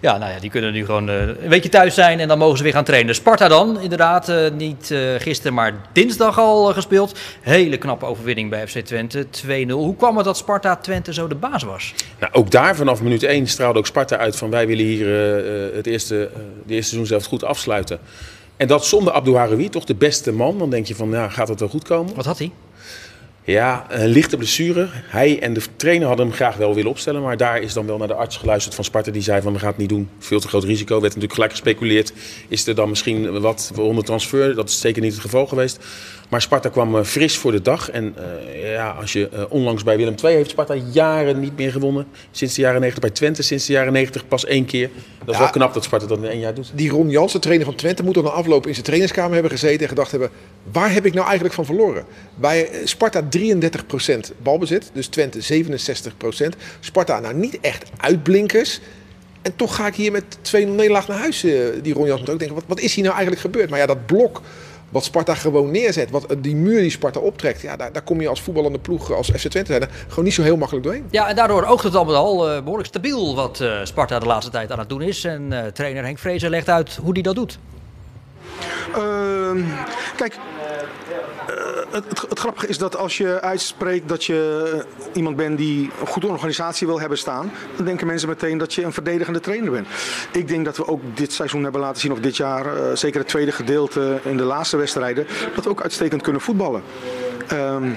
[0.00, 2.56] Ja, nou ja, die kunnen nu gewoon eh, een weekje thuis zijn en dan mogen
[2.56, 3.14] ze weer gaan trainen.
[3.14, 7.18] Sparta dan, inderdaad, eh, niet eh, gisteren, maar dinsdag al gespeeld.
[7.40, 9.70] Hele knappe overwinning bij FC Twente, 2-0.
[9.70, 11.94] Hoe kwam het dat Sparta Twente zo de baas was?
[12.18, 15.66] Nou, ook daar vanaf minuut 1 straalde ook Sparta uit van wij willen hier eh,
[15.66, 17.98] eh, het eerste, eh, de eerste seizoen zelf goed afsluiten.
[18.56, 20.58] En dat zonder Abdou Harawi, toch de beste man.
[20.58, 22.14] Dan denk je van, ja, gaat het wel goed komen?
[22.14, 22.50] Wat had hij?
[23.48, 24.88] Ja, een lichte blessure.
[24.92, 27.22] Hij en de trainer hadden hem graag wel willen opstellen.
[27.22, 29.10] Maar daar is dan wel naar de arts geluisterd van Sparta.
[29.10, 30.08] Die zei van we gaan het niet doen.
[30.18, 30.92] Veel te groot risico.
[30.92, 32.12] Werd natuurlijk gelijk gespeculeerd.
[32.48, 34.54] Is er dan misschien wat onder transfer?
[34.54, 35.84] Dat is zeker niet het geval geweest.
[36.28, 37.90] Maar Sparta kwam eh, fris voor de dag.
[37.90, 41.72] En eh, ja, als je eh, onlangs bij Willem II heeft Sparta jaren niet meer
[41.72, 42.06] gewonnen.
[42.30, 43.42] Sinds de jaren 90 bij Twente.
[43.42, 44.90] Sinds de jaren 90 pas één keer.
[45.18, 45.40] Dat is Ja.
[45.40, 46.70] wel knap dat Sparta dat in één jaar doet.
[46.74, 49.80] Die Ron Jansen, trainer van Twente, moet dan na afloop in zijn trainingskamer hebben gezeten
[49.80, 50.30] en gedacht hebben:
[50.72, 52.04] waar heb ik nou eigenlijk van verloren?
[52.34, 56.56] Bij Sparta 33% balbezit, dus Twente 67%.
[56.80, 58.80] Sparta nou niet echt uitblinkers.
[59.42, 61.40] En toch ga ik hier met 2-0 nederlaag naar huis.
[61.82, 63.70] Die Ron Jansen moet ook denken: wat, wat is hier nou eigenlijk gebeurd?
[63.70, 64.42] Maar ja, dat blok
[64.90, 68.28] wat Sparta gewoon neerzet, wat, die muur die Sparta optrekt, ja, daar, daar kom je
[68.28, 71.06] als voetballende ploeg, als FC Twente zijn, gewoon niet zo heel makkelijk doorheen.
[71.10, 74.50] Ja, en daardoor oogt het allemaal al eh, behoorlijk stabiel wat eh, Sparta de laatste
[74.50, 75.24] tijd aan het doen is.
[75.24, 77.58] En eh, trainer Henk Vrezer legt uit hoe hij dat doet.
[78.94, 79.60] Ehm,
[80.16, 80.38] kijk,
[81.90, 85.90] het, het, het grappige is dat als je uitspreekt dat je eh, iemand bent die
[86.00, 89.70] een goede organisatie wil hebben staan, dan denken mensen meteen dat je een verdedigende trainer
[89.70, 89.86] bent.
[90.32, 93.20] Ik denk dat we ook dit seizoen hebben laten zien, of dit jaar, eh, zeker
[93.20, 96.82] het tweede gedeelte in de laatste wedstrijden, dat we ook uitstekend kunnen voetballen.
[97.48, 97.90] Ehm,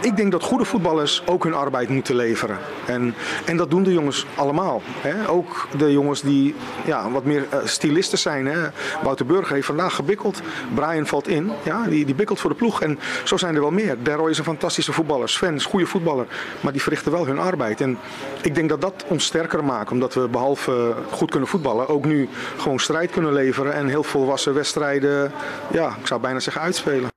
[0.00, 2.58] ik denk dat goede voetballers ook hun arbeid moeten leveren.
[2.86, 4.82] En, en dat doen de jongens allemaal.
[5.00, 5.28] Hè?
[5.28, 8.46] Ook de jongens die ja, wat meer eh, stilisten zijn.
[8.46, 8.68] Hè?
[9.02, 10.40] Wouter Burger heeft vandaag gebikkeld.
[10.74, 11.50] Brian valt in.
[11.62, 11.84] Ja?
[11.84, 12.82] Die, die bikkelt voor de ploeg.
[12.82, 13.96] En zo zijn er wel meer.
[14.02, 15.28] Deroy is een fantastische voetballer.
[15.28, 16.26] Sven is een goede voetballer.
[16.60, 17.80] Maar die verrichten wel hun arbeid.
[17.80, 17.98] En
[18.42, 19.90] ik denk dat dat ons sterker maakt.
[19.90, 21.88] Omdat we behalve eh, goed kunnen voetballen.
[21.88, 23.74] Ook nu gewoon strijd kunnen leveren.
[23.74, 25.32] En heel volwassen wedstrijden.
[25.72, 27.15] Ja, ik zou bijna zeggen uitspelen.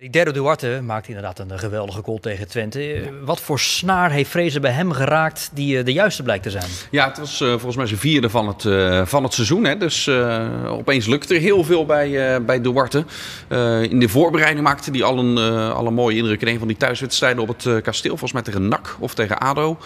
[0.00, 3.12] Die derde Duarte maakt inderdaad een geweldige goal tegen Twente.
[3.24, 6.64] Wat voor snaar heeft Vrezer bij hem geraakt die eh, de juiste blijkt te zijn?
[6.90, 9.64] Ja, het was eh, volgens mij zijn vierde van het, eh, van het seizoen.
[9.64, 9.76] Hè.
[9.76, 10.08] Dus
[10.68, 13.04] opeens lukte er heel veel bij, bij Duarte.
[13.90, 15.38] In de voorbereiding maakte hij al een,
[15.72, 18.10] al een mooie indruk in een van die thuiswedstrijden op het kasteel.
[18.10, 19.78] Volgens mij tegen NAC of tegen ADO.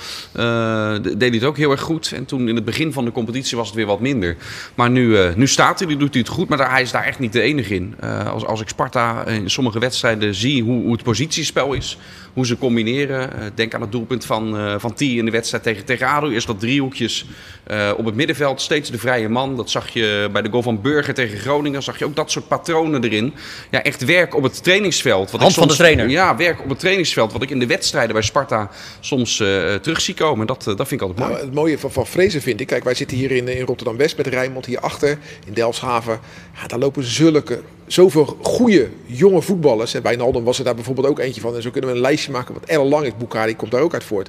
[1.03, 2.13] deed hij het ook heel erg goed.
[2.15, 4.37] En toen in het begin van de competitie was het weer wat minder.
[4.75, 6.49] Maar nu, nu staat hij, nu doet hij het goed.
[6.49, 7.95] Maar daar, hij is daar echt niet de enige in.
[8.27, 11.99] als, als ik Sparta in sommige wedstrijden zie hoe, hoe het positiespel is
[12.35, 13.31] hoe ze combineren.
[13.39, 16.31] Uh, denk aan het doelpunt van, uh, van T in de wedstrijd tegen, tegen ADO.
[16.31, 17.27] Eerst dat driehoekjes
[17.71, 19.57] uh, op het middenveld, steeds de vrije man.
[19.57, 21.83] Dat zag je bij de goal van Burger tegen Groningen.
[21.83, 23.35] Zag je ook dat soort patronen erin.
[23.71, 25.31] Ja, echt werk op het trainingsveld.
[25.31, 26.09] Wat Hand ik soms, van de trainer.
[26.09, 27.33] Ja, werk op het trainingsveld.
[27.33, 30.47] Wat ik in de wedstrijden bij Sparta soms uh, terug zie komen.
[30.47, 31.33] Dat, dat vind ik altijd mooi.
[31.33, 32.67] Nou, het mooie van, van Vrezen vind ik.
[32.67, 35.19] Kijk, wij zitten hier in, in Rotterdam-West met Rijnmond hierachter.
[35.47, 36.21] In Delfshaven.
[36.61, 39.95] Ja, daar lopen zulke, zoveel goede jonge voetballers.
[39.95, 41.55] En bij Naldum was er daar bijvoorbeeld ook eentje van.
[41.55, 43.17] En zo kunnen we een lijstje maken wat erg lang is.
[43.17, 44.29] Bukari komt daar ook uit voort.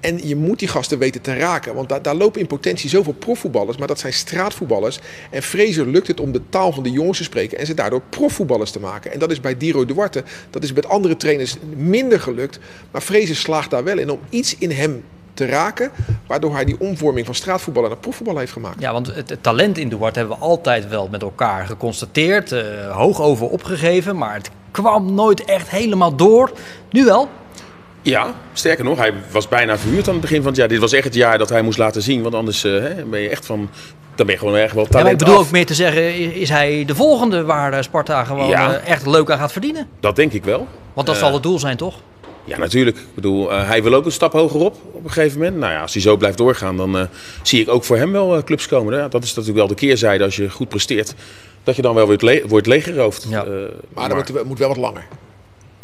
[0.00, 1.74] En je moet die gasten weten te raken.
[1.74, 3.76] Want daar, daar lopen in potentie zoveel profvoetballers.
[3.76, 4.98] Maar dat zijn straatvoetballers.
[5.30, 7.58] En Fraser lukt het om de taal van de jongens te spreken.
[7.58, 9.12] En ze daardoor profvoetballers te maken.
[9.12, 10.24] En dat is bij Diro Duarte.
[10.50, 12.58] Dat is met andere trainers minder gelukt.
[12.90, 15.90] Maar Fraser slaagt daar wel in om iets in hem te raken.
[16.26, 18.80] Waardoor hij die omvorming van straatvoetballer naar profvoetbal heeft gemaakt.
[18.80, 22.52] Ja, want het, het, talent in Duarte hebben we altijd wel met elkaar geconstateerd.
[22.52, 22.60] Uh,
[22.96, 24.16] hoog over opgegeven.
[24.16, 26.52] Maar het kwam nooit echt helemaal door.
[26.90, 27.28] Nu wel.
[28.02, 30.68] Ja, sterker nog, hij was bijna verhuurd aan het begin van het jaar.
[30.68, 32.22] Dit was echt het jaar dat hij moest laten zien.
[32.22, 33.68] Want anders uh, ben je echt van.
[34.14, 35.46] Dan ben je gewoon erg wel talent ja, maar ik bedoel af.
[35.46, 38.74] ook meer te zeggen, is, hij de volgende waar Sparta gewoon ja.
[38.74, 39.88] echt leuk aan gaat verdienen?
[40.00, 40.66] Dat denk ik wel.
[40.92, 41.94] Want dat uh, zal het doel zijn, toch?
[42.44, 42.96] Ja, natuurlijk.
[42.96, 45.56] Ik bedoel, uh, hij wil ook een stap hoger op op een gegeven moment.
[45.56, 47.04] Nou ja, als hij zo blijft doorgaan, dan uh,
[47.42, 48.94] zie ik ook voor hem wel uh, clubs komen.
[48.94, 49.08] Hè?
[49.08, 51.14] Dat is natuurlijk wel de keerzijde als je goed presteert.
[51.62, 53.26] Dat je dan wel weer le wordt leeggeroofd.
[53.28, 53.44] Ja.
[53.44, 55.06] maar, maar dat moet, moet wel wat langer.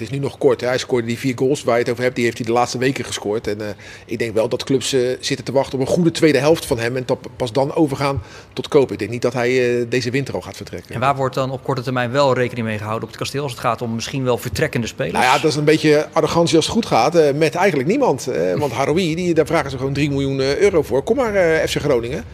[0.00, 0.60] Het is nu nog kort.
[0.60, 0.66] Hè.
[0.66, 2.14] Hij scoorde die vier goals waar je het over hebt.
[2.14, 3.46] Die heeft hij de laatste weken gescoord.
[3.46, 3.66] En uh,
[4.06, 6.78] ik denk wel dat clubs uh, zitten te wachten op een goede tweede helft van
[6.78, 6.96] hem.
[6.96, 8.92] En top, pas dan overgaan tot kopen.
[8.92, 10.94] Ik denk niet dat hij uh, deze winter al gaat vertrekken.
[10.94, 13.42] En waar wordt dan op korte termijn wel rekening mee gehouden op het kasteel?
[13.42, 15.12] Als het gaat om misschien wel vertrekkende spelers?
[15.12, 17.34] Nou ja, dat is een beetje arrogantie als het goed gaat.
[17.34, 18.28] met eigenlijk niemand.
[18.56, 21.02] want Haroui, die, daar vragen ze gewoon 3 miljoen euro voor.
[21.02, 21.32] Kom maar
[21.68, 22.24] FC Groningen.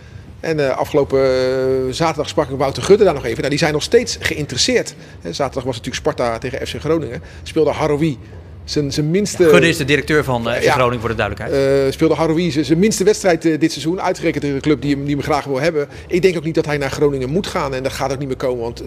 [0.46, 3.36] En uh, afgelopen uh, zaterdag sprak ik Wouter Gudde daar nog even.
[3.36, 4.94] Nou, die zijn nog steeds geïnteresseerd.
[5.20, 7.22] He, zaterdag was natuurlijk Sparta tegen FC Groningen.
[7.42, 8.18] Speelde Haroui
[8.64, 9.48] zijn, zijn minste...
[9.48, 11.92] Gudde is de directeur van uh, FC ja, Groningen voor de duidelijkheid.
[11.92, 14.00] speelde Haroui zijn, zijn minste wedstrijd dit seizoen.
[14.00, 15.88] Uitgerekend tegen een club die hem, die hem graag wil hebben.
[16.08, 17.74] Ik denk ook niet dat hij naar Groningen moet gaan.
[17.74, 18.82] En dat gaat ook niet meer komen, want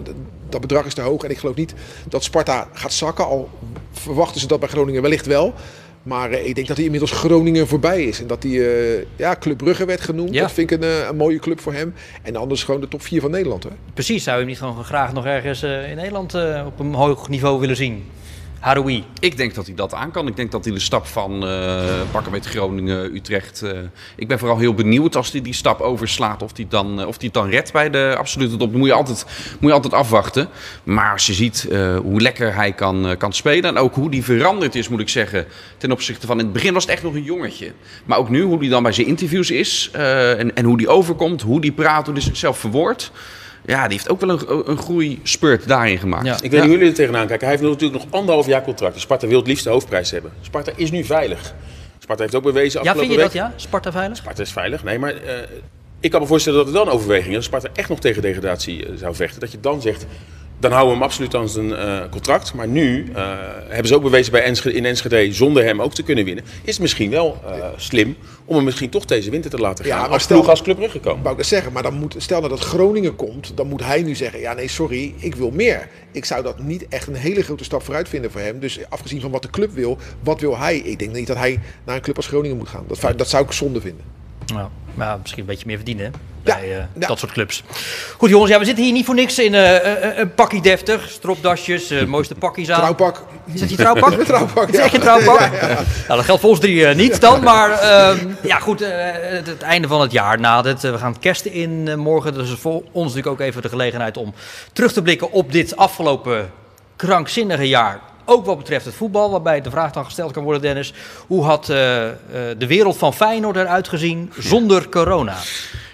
[0.48, 1.24] dat bedrag is te hoog.
[1.24, 1.74] En ik geloof niet
[2.08, 3.24] dat Sparta gaat zakken.
[3.24, 3.48] Al
[3.92, 5.54] verwachten ze dat bij Groningen wellicht wel.
[6.02, 8.20] Maar eh, ik denk dat hij inmiddels Groningen voorbij is.
[8.20, 10.34] En dat hij eh, ja, Club Brugge werd genoemd.
[10.34, 10.40] Ja.
[10.40, 11.94] Dat vind ik een, eh, een mooie club voor hem.
[12.22, 13.62] En anders gewoon de top 4 van Nederland.
[13.62, 13.70] Hè?
[13.94, 16.34] Precies, zou je hem niet gewoon graag nog ergens in Nederland
[16.66, 18.04] op een hoog niveau willen zien?
[18.60, 19.04] Haroui.
[19.20, 20.26] Ik denk dat hij dat aan kan.
[20.26, 23.62] Ik denk dat hij de stap van eh pakken met Groningen, Utrecht.
[23.62, 23.70] eh,
[24.16, 26.42] ik ben vooral heel benieuwd als hij die stap overslaat.
[26.42, 28.72] Of hij dan, eh, of dan redt bij de absolute top.
[28.72, 29.26] Moet je altijd,
[29.60, 30.48] moet je altijd afwachten.
[30.82, 31.68] Maar als je ziet
[32.02, 33.70] hoe lekker hij kan, kan spelen.
[33.70, 35.46] En ook hoe die veranderd is, moet ik zeggen.
[35.76, 37.72] Ten opzichte van in het begin was het echt nog een jongetje.
[38.04, 39.90] Maar ook nu, hoe hij dan bij zijn interviews is.
[39.92, 43.10] en, en hoe die overkomt, hoe die praat, hoe hij zichzelf verwoordt.
[43.66, 46.26] Ja, die heeft ook wel een, een groeispurt daarin gemaakt.
[46.26, 46.34] Ja.
[46.34, 47.46] Ik weet niet hoe jullie er tegenaan kijken.
[47.46, 48.94] Hij heeft natuurlijk nog anderhalf jaar contract.
[48.94, 50.32] Dus Sparta wil het liefst de hoofdprijs hebben.
[50.40, 51.54] Sparta is nu veilig.
[51.98, 53.52] Sparta heeft ook bewezen Ja, afgelopen vind je dat ja?
[53.56, 54.16] Sparta veilig?
[54.16, 54.84] Sparta is veilig.
[54.84, 55.34] Nee, maar eh,
[56.00, 57.36] ik kan me voorstellen dat er dan overweging is.
[57.36, 59.40] Als Sparta echt nog tegen degradatie eh, zou vechten.
[59.40, 60.06] Dat je dan zegt,
[60.60, 62.54] dan houden we hem absoluut aan zijn eh, contract.
[62.54, 63.28] Maar nu eh,
[63.68, 66.44] hebben ze ook bewezen bij Enschede, in Enschede zonder hem ook te kunnen winnen.
[66.44, 69.92] Is het misschien wel eh, slim om hem misschien toch deze winter te laten Ja,
[69.92, 70.00] gaan.
[70.02, 71.18] maar als stel- ploeg als Club Brugge komen.
[71.22, 74.14] Wou ik dat zeggen, maar dan moet, stel dat Groningen komt, dan moet hij nu
[74.14, 75.88] zeggen: ja, nee, sorry, ik wil meer.
[76.12, 78.60] Ik zou dat niet echt een hele grote stap vooruit vinden voor hem.
[78.60, 80.76] Dus afgezien van wat de club wil, wat wil hij?
[80.78, 82.84] Ik denk niet dat hij naar een club als Groningen moet gaan.
[82.86, 84.04] Dat, dat zou ik zonde vinden.
[84.52, 86.12] Nou, maar misschien een beetje meer verdienen
[86.44, 87.06] Ja, bij eh, ja.
[87.06, 87.62] dat soort clubs.
[88.16, 91.10] Goed jongens, ja, we zitten hier niet voor niks in eh, eh, een pakkie deftig.
[91.10, 92.78] Stropdasjes, mooiste pakjes aan.
[92.78, 93.22] Trouwpak.
[93.52, 94.12] Is dat je trouwpak?
[94.18, 95.50] Een trouwpak, Het is echt trouwpak?
[95.50, 97.42] Nou, dat geldt voor ons drie niet dan.
[97.42, 100.80] Maar ehm, ja, goed, het, het einde van het jaar nadert.
[100.80, 102.34] We gaan kersten in morgen.
[102.34, 104.34] Dus voor ons natuurlijk ook even de gelegenheid om
[104.72, 106.50] terug te blikken op dit afgelopen
[106.96, 108.00] krankzinnige jaar.
[108.24, 110.92] Ook wat betreft het voetbal, waarbij de vraag dan gesteld kan worden, Dennis.
[111.26, 112.14] Hoe had eh, eh,
[112.58, 115.36] de wereld van Feyenoord eruit gezien zonder corona?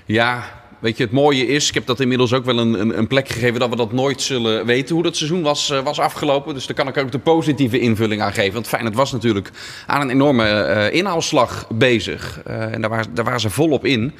[0.05, 0.45] Ja,
[0.87, 3.29] weet je, het mooie is, ik heb dat inmiddels ook wel een, een, een plek
[3.29, 6.55] gegeven dat we dat nooit zullen weten hoe dat seizoen was, eh, was afgelopen.
[6.55, 8.53] Dus daar kan ik ook de positieve invulling aan geven.
[8.53, 9.51] Want Feyenoord was natuurlijk
[9.87, 12.41] aan een enorme eh, inhaalslag bezig.
[12.45, 14.13] Eh, en daar waren, daar waren ze volop in.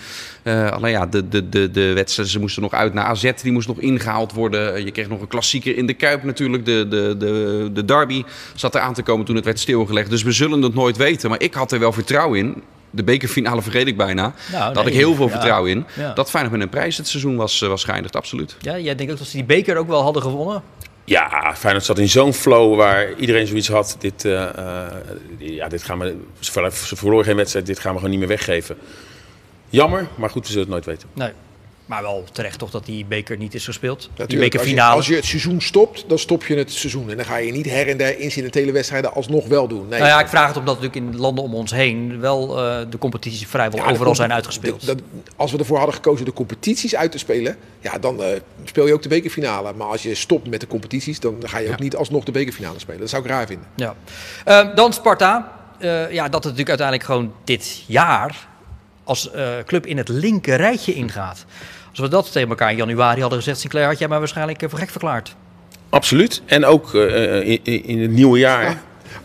[0.71, 3.69] Alleen ja, de, de, de, de wedstrijden, ze moesten nog uit naar AZ, die moest
[3.69, 4.85] nog ingehaald worden.
[4.85, 6.65] Je kreeg nog een klassieker in de Kuip natuurlijk.
[6.65, 8.25] De, de, de, de derby
[8.55, 10.11] zat er aan te komen toen het werd stilgelegd.
[10.11, 11.31] Dus we zullen het nooit weten.
[11.31, 12.63] Maar ik had er wel vertrouwen in.
[12.97, 14.23] De bekerfinale vergeet ik bijna.
[14.23, 15.31] Nou, Daar had nee, ik heel veel ja.
[15.31, 15.87] vertrouwen in.
[15.97, 16.13] Ja.
[16.13, 18.57] Dat Feyenoord met een prijs het seizoen was, eh, was geëindigd, absoluut.
[18.61, 20.63] Ja, jij denkt ook dat ze die beker ook wel hadden gewonnen?
[21.05, 23.97] Ja, Feyenoord zat in zo'n flow waar iedereen zoiets had.
[23.99, 24.93] Dit, eh, eh,
[25.39, 28.77] ja, dit gaan we, ze verloren geen wedstrijd, dit gaan we gewoon niet meer weggeven.
[29.69, 31.09] Jammer, maar goed, we zullen het nooit weten.
[31.13, 31.31] Nee.
[31.87, 34.01] Maar wel terecht toch dat die beker niet is gespeeld.
[34.01, 34.97] die Natuurlijk, als, je, bekerfinale.
[34.97, 37.11] als je het seizoen stopt, dan stop je het seizoen.
[37.11, 39.89] En dan ga je niet her en der incidentele wedstrijden alsnog wel doen.
[39.89, 39.99] Nee.
[40.01, 42.99] Nou ja, ik vraag het omdat natuurlijk in landen om ons heen wel eh, de
[42.99, 44.87] competities vrijwel Ja, overal zijn uitgespeeld.
[44.87, 44.97] de-
[45.37, 48.29] als we ervoor hadden gekozen de competities uit te spelen, ja, dan eh,
[48.65, 49.73] speel je ook de bekerfinale.
[49.73, 52.79] Maar als je stopt met de competities, dan ga je ook niet alsnog de bekerfinale
[52.79, 53.01] spelen.
[53.01, 53.67] Dat zou ik raar vinden.
[53.77, 53.95] Ja.
[54.45, 55.53] Eh, dan Sparta.
[55.79, 58.49] Eh, ja, dat het natuurlijk uiteindelijk gewoon dit jaar
[59.07, 61.45] als eh, club in het linker rijtje ingaat.
[61.91, 64.69] Als we dat tegen elkaar in januari hadden gezegd, Sinclair, had jij mij waarschijnlijk eh,
[64.69, 65.35] voor gek verklaard.
[65.89, 66.43] Absoluut.
[66.47, 68.67] En ook eh, in, het nieuwe jaar.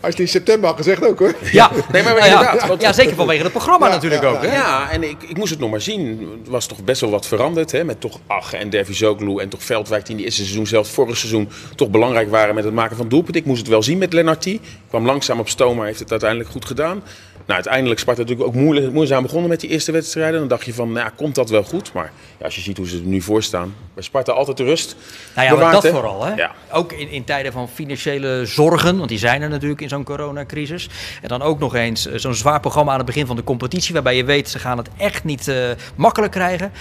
[0.00, 1.34] je het in september had gezegd ook hoor.
[1.52, 4.42] Ja, Nee, maar ja, inderdaad, want- ja, zeker vanwege het programma Ja, natuurlijk ja, ook.
[4.42, 4.54] Hè?
[4.54, 6.20] Ja, en ik, ik moest het nog maar zien.
[6.44, 7.72] Er was toch best wel wat veranderd.
[7.72, 7.84] Hè?
[7.84, 10.90] Met toch Ach en Dervis Zoglu en toch Veldwijk die in die eerste seizoen, zelfs
[10.90, 13.40] vorig seizoen, toch belangrijk waren met het maken van doelpunten.
[13.40, 14.60] Ik moest het wel zien met Lennartie.
[14.88, 17.02] Kwam langzaam op stoom, maar heeft het uiteindelijk goed gedaan.
[17.46, 20.38] Nou, uiteindelijk Sparta natuurlijk ook moeilijk, moeizaam begonnen met die eerste wedstrijden.
[20.38, 21.92] Dan dacht je van, nou, ja, komt dat wel goed?
[21.92, 23.74] Maar ja, als je ziet hoe ze er nu voor staan.
[23.94, 24.96] Bij Sparta altijd de rust.
[25.34, 25.90] Nou ja, maar bewaard, dat hè?
[25.90, 26.24] vooral.
[26.24, 26.34] Hè?
[26.34, 26.52] Ja.
[26.72, 30.88] Ook in, in tijden van financiële zorgen, want die zijn er natuurlijk in zo'n coronacrisis.
[31.22, 33.94] En dan ook nog eens eh, zo'n zwaar programma aan het begin van de competitie,
[33.94, 35.56] waarbij je weet ze gaan het echt niet eh,
[35.94, 36.72] makkelijk krijgen.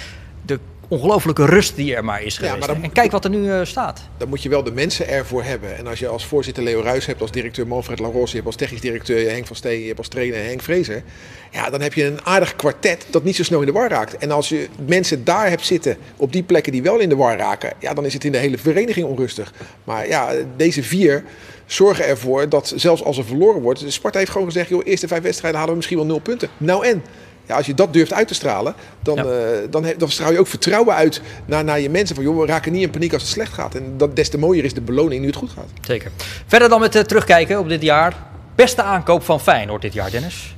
[0.46, 0.60] De
[0.92, 2.58] ongelofelijke rust die er maar is Ja, geweest.
[2.58, 2.84] maar dan- hè.
[2.84, 4.02] En kijk wat er nu eh, staat.
[4.18, 5.78] Dan moet je wel de mensen ervoor hebben.
[5.78, 8.56] En als je als voorzitter Leo Ruijs hebt, als directeur Manfred Laros, je hebt als
[8.56, 11.04] technisch directeur Henk van Steen, je hebt als trainer Henk Vrezer.
[11.52, 14.18] Ja, dan heb je een aardig kwartet dat niet zo snel in de war raakt.
[14.18, 17.38] En als je mensen daar hebt zitten, op die plekken die wel in de war
[17.38, 19.54] raken, ja, dan is het in de hele vereniging onrustig.
[19.84, 21.24] Maar ja, deze vier
[21.66, 25.08] zorgen ervoor dat zelfs als er verloren wordt, de Sparta heeft gewoon gezegd, joh, eerste
[25.08, 26.50] vijf wedstrijden halen we misschien wel nul punten.
[26.58, 27.04] Nou en?
[27.52, 29.24] Ja, als je dat durft uit te stralen, dan, Ja.
[29.24, 32.16] eh, dan straal je ook vertrouwen uit naar, naar je mensen.
[32.16, 33.76] Van joh, we raken niet in paniek als het slecht gaat.
[33.76, 35.68] En dat, des te mooier is de beloning nu het goed gaat.
[35.82, 36.12] Zeker.
[36.48, 38.16] Verder dan met eh, terugkijken op dit jaar.
[38.56, 40.56] Beste aankoop van Feyenoord dit jaar, Dennis.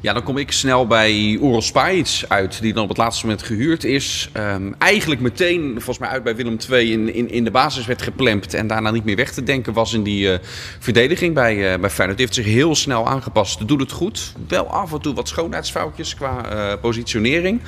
[0.00, 3.44] Ja, dan kom ik snel bij Oral Spajic uit, die dan op het laatste moment
[3.44, 4.30] gehuurd is.
[4.32, 8.02] Ehm, eigenlijk meteen, volgens mij uit bij Willem II, in, in, in de basis werd
[8.02, 8.54] geplemd.
[8.54, 10.38] En daarna niet meer weg te denken was in die eh,
[10.78, 12.18] verdediging bij, eh bij Feyenoord.
[12.18, 14.32] Die heeft zich heel snel aangepast, doet het goed.
[14.48, 17.60] Wel af en toe wat schoonheidsfoutjes qua eh, positionering.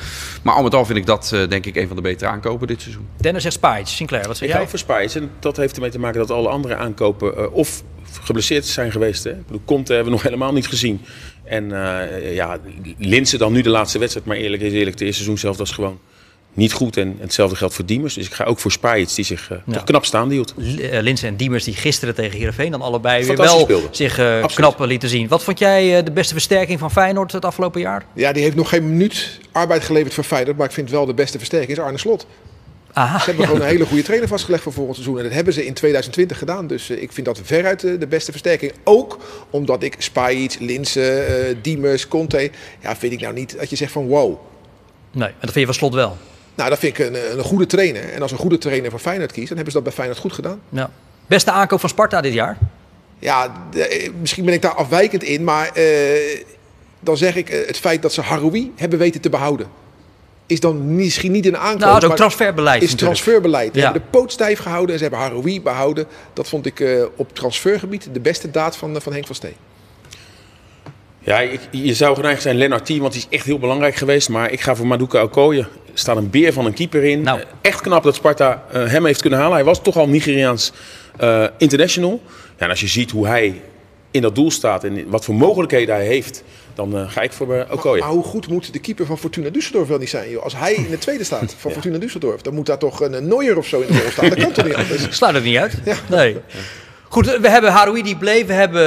[0.42, 2.66] Maar al met al vind ik dat, eh, denk ik, een van de betere aankopen
[2.66, 3.06] dit seizoen.
[3.16, 3.86] Dennis zegt Spajic.
[3.86, 4.56] Sinclair, wat zeg Ik jij?
[4.56, 7.82] hou van Spice en dat heeft ermee te maken dat alle andere aankopen eh, of
[8.20, 9.24] geblesseerd zijn geweest.
[9.24, 9.30] Hè?
[9.30, 11.00] Ik bedoel, Conte hebben we nog helemaal niet gezien.
[11.50, 12.58] En uh, ja,
[12.98, 14.26] Linse dan nu de laatste wedstrijd.
[14.26, 15.98] Maar eerlijk is eerlijk, de eerste seizoen zelf was gewoon
[16.52, 16.96] niet goed.
[16.96, 18.14] En hetzelfde geldt voor Diemers.
[18.14, 19.72] Dus ik ga ook voor Spajic, die zich uh, ja.
[19.72, 20.54] toch knap staande hield.
[21.00, 23.88] Linse en Diemers die gisteren tegen Heerenveen dan allebei weer wel speelden.
[23.90, 25.28] zich uh, knap lieten zien.
[25.28, 28.04] Wat vond jij de beste versterking van Feyenoord het afgelopen jaar?
[28.14, 30.56] Ja, die heeft nog geen minuut arbeid geleverd voor Feyenoord.
[30.56, 32.26] Maar ik vind wel de beste versterking is Arne Slot.
[32.92, 33.50] Aha, ze hebben ja.
[33.50, 35.18] gewoon een hele goede trainer vastgelegd voor volgend seizoen.
[35.18, 36.66] En dat hebben ze in 2020 gedaan.
[36.66, 38.72] Dus uh, ik vind dat veruit de, de beste versterking.
[38.84, 39.18] Ook
[39.50, 42.50] omdat ik Spajic, Linse, uh, Diemers, Conte...
[42.80, 44.38] Ja, vind ik nou niet dat je zegt van wow.
[45.12, 46.16] Nee, en dat vind je van slot wel?
[46.54, 48.12] Nou, dat vind ik een, een goede trainer.
[48.12, 49.48] En als een goede trainer voor Feyenoord kiest...
[49.48, 50.60] dan hebben ze dat bij Feyenoord goed gedaan.
[50.68, 50.90] Ja.
[51.26, 52.58] Beste aankoop van Sparta dit jaar?
[53.18, 55.44] Ja, de, misschien ben ik daar afwijkend in.
[55.44, 55.84] Maar uh,
[57.00, 59.66] dan zeg ik het feit dat ze Haroui hebben weten te behouden
[60.50, 61.80] is dan misschien niet een aankoop.
[61.80, 62.82] Nou, dat is ook transferbeleid.
[62.82, 63.74] Is transferbeleid.
[63.74, 66.06] Ze hebben de poot stijf gehouden en ze hebben Haroui behouden.
[66.32, 69.54] Dat vond ik uh, op transfergebied de beste daad van, uh, van Henk van Steen.
[71.18, 74.28] Ja, ik, je zou geneigd zijn Lennart T, want die is echt heel belangrijk geweest.
[74.28, 75.60] Maar ik ga voor Maduka Okoye.
[75.60, 77.22] Er staat een beer van een keeper in.
[77.22, 77.38] Nou.
[77.38, 79.54] Uh, echt knap dat Sparta hem heeft kunnen halen.
[79.54, 80.72] Hij was toch al Nigeriaans
[81.58, 82.20] international.
[82.58, 83.60] Ja, en als je ziet hoe hij
[84.10, 86.42] in dat doel staat en wat voor mogelijkheden hij heeft
[86.88, 87.98] dan uh, ga ik voor uh, Okoye.
[87.98, 90.30] Maar, maar, hoe goed moet de keeper van Fortuna Düsseldorf wel niet zijn?
[90.30, 90.42] Joh?
[90.42, 91.80] Als hij in de tweede staat van ja.
[91.80, 94.28] Fortuna Düsseldorf, dan moet daar toch een, Neuer of zo in de rol staan.
[94.28, 95.06] Dat kan toch niet anders?
[95.16, 95.78] Slaat het niet uit?
[95.84, 95.96] Ja.
[96.08, 96.36] Nee.
[97.08, 98.82] Goed, we hebben Haroui die bleef, we hebben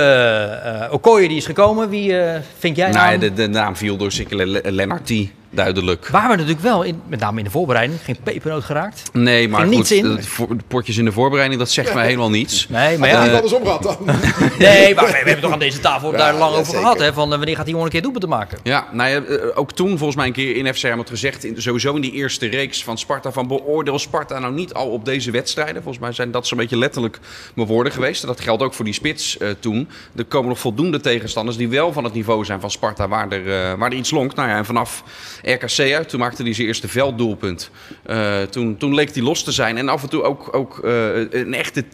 [0.65, 1.89] uh, Okoye die is gekomen.
[1.89, 3.17] Wie uh, vind jij nou?
[3.17, 6.07] De, de naam viel door Sikkele Lennartie duidelijk.
[6.07, 9.09] Waar we natuurlijk wel, in, met name in de voorbereiding, geen pepernoot geraakt.
[9.13, 10.03] Nee, maar goed, in.
[10.03, 10.15] De,
[10.47, 11.93] de, potjes in de voorbereiding, dat zegt ja.
[11.93, 12.51] mij helemaal niets.
[12.73, 13.27] Nee, maar ja.
[13.27, 13.97] Uh, andersom gehad dan.
[14.59, 16.81] nee, maar we, we, hebben toch aan deze tafel ja, daar lang ja, over zeker.
[16.81, 18.57] gehad, hè, van wanneer gaat die jongen een keer doelpunt te maken.
[18.63, 21.95] Ja, nou ja, ook toen volgens mij een keer in FC het gezegd, in, sowieso
[21.95, 25.83] in die eerste reeks van Sparta, van beoordeel Sparta nou niet al op deze wedstrijden.
[25.83, 27.19] Volgens mij zijn dat zo'n beetje letterlijk
[27.53, 28.25] mijn woorden geweest.
[28.25, 29.89] Dat geldt ook voor die spits uh, toen.
[30.15, 33.41] Er komen nog voldoende tegenstanders die wel van het niveau zijn van Sparta, waar er,
[33.41, 34.35] uh, waar er iets lonkt.
[34.35, 35.03] Nou ja, en vanaf
[35.43, 37.69] RKC uit, toen maakte hij zijn eerste velddoelpunt.
[38.09, 39.77] Uh, toen, toen leek hij los te zijn.
[39.77, 40.91] En af en toe ook, ook uh,
[41.29, 41.93] een echte T,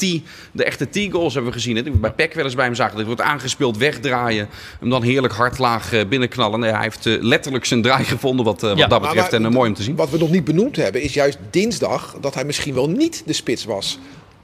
[0.51, 1.75] de echte T-goals hebben we gezien.
[1.75, 1.83] Hè?
[1.91, 2.97] Bij Peck wel eens bij hem zagen.
[2.97, 4.49] Dat wordt aangespeeld, wegdraaien.
[4.79, 6.59] Hem dan heerlijk hardlaag uh, binnenknallen.
[6.59, 8.87] Nee, hij heeft letterlijk zijn draai gevonden wat, wat ja.
[8.87, 9.31] dat betreft.
[9.31, 9.95] Maar, en mooi om te zien.
[9.95, 13.33] Wat we nog niet benoemd hebben is juist dinsdag dat hij misschien wel niet de
[13.33, 13.99] spits was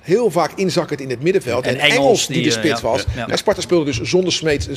[0.06, 1.66] heel vaak inzakkend in het middenveld.
[1.66, 3.06] En, en Engels, Engels, die, die de spits ja, was.
[3.16, 3.36] Ja, ja.
[3.36, 4.70] Sparta speelde dus zonder Smeet,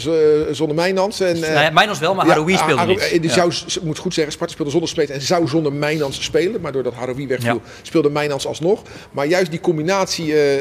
[0.51, 1.21] zonder Mijnans.
[1.21, 3.19] En, uh, nee, Mijnans wel, maar Haroui speelde niet.
[3.21, 6.61] Die zou, moet goed zeggen, Sparta speelde zonder Smeet en zou zonder Mijnans spelen.
[6.61, 8.83] Maar doordat Haroui wegviel, speelde Mijnans alsnog.
[9.11, 10.57] Maar juist die combinatie uh,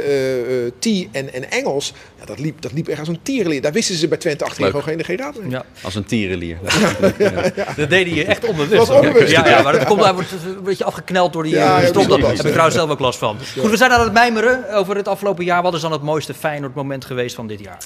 [0.66, 3.62] uh, T en, en Engels, ja, dat, liep, dat liep echt als een tierenlier.
[3.62, 5.50] Daar wisten ze bij Twente achterin gewoon geen, geen raad mee.
[5.50, 5.66] Ja.
[5.82, 6.58] Als een tierenlier.
[7.76, 8.88] Dat deed hij echt onbewust.
[8.88, 9.32] Dat onbewust.
[9.32, 12.10] Ja, ja, maar dat komt, hij wordt een beetje afgekneld door die ja, stop.
[12.10, 13.38] Daar heb ik trouwens zelf ook last van.
[13.60, 15.62] Goed, we zijn aan het mijmeren over het afgelopen jaar.
[15.62, 17.78] Wat is dan het mooiste Feyenoord moment geweest van dit jaar?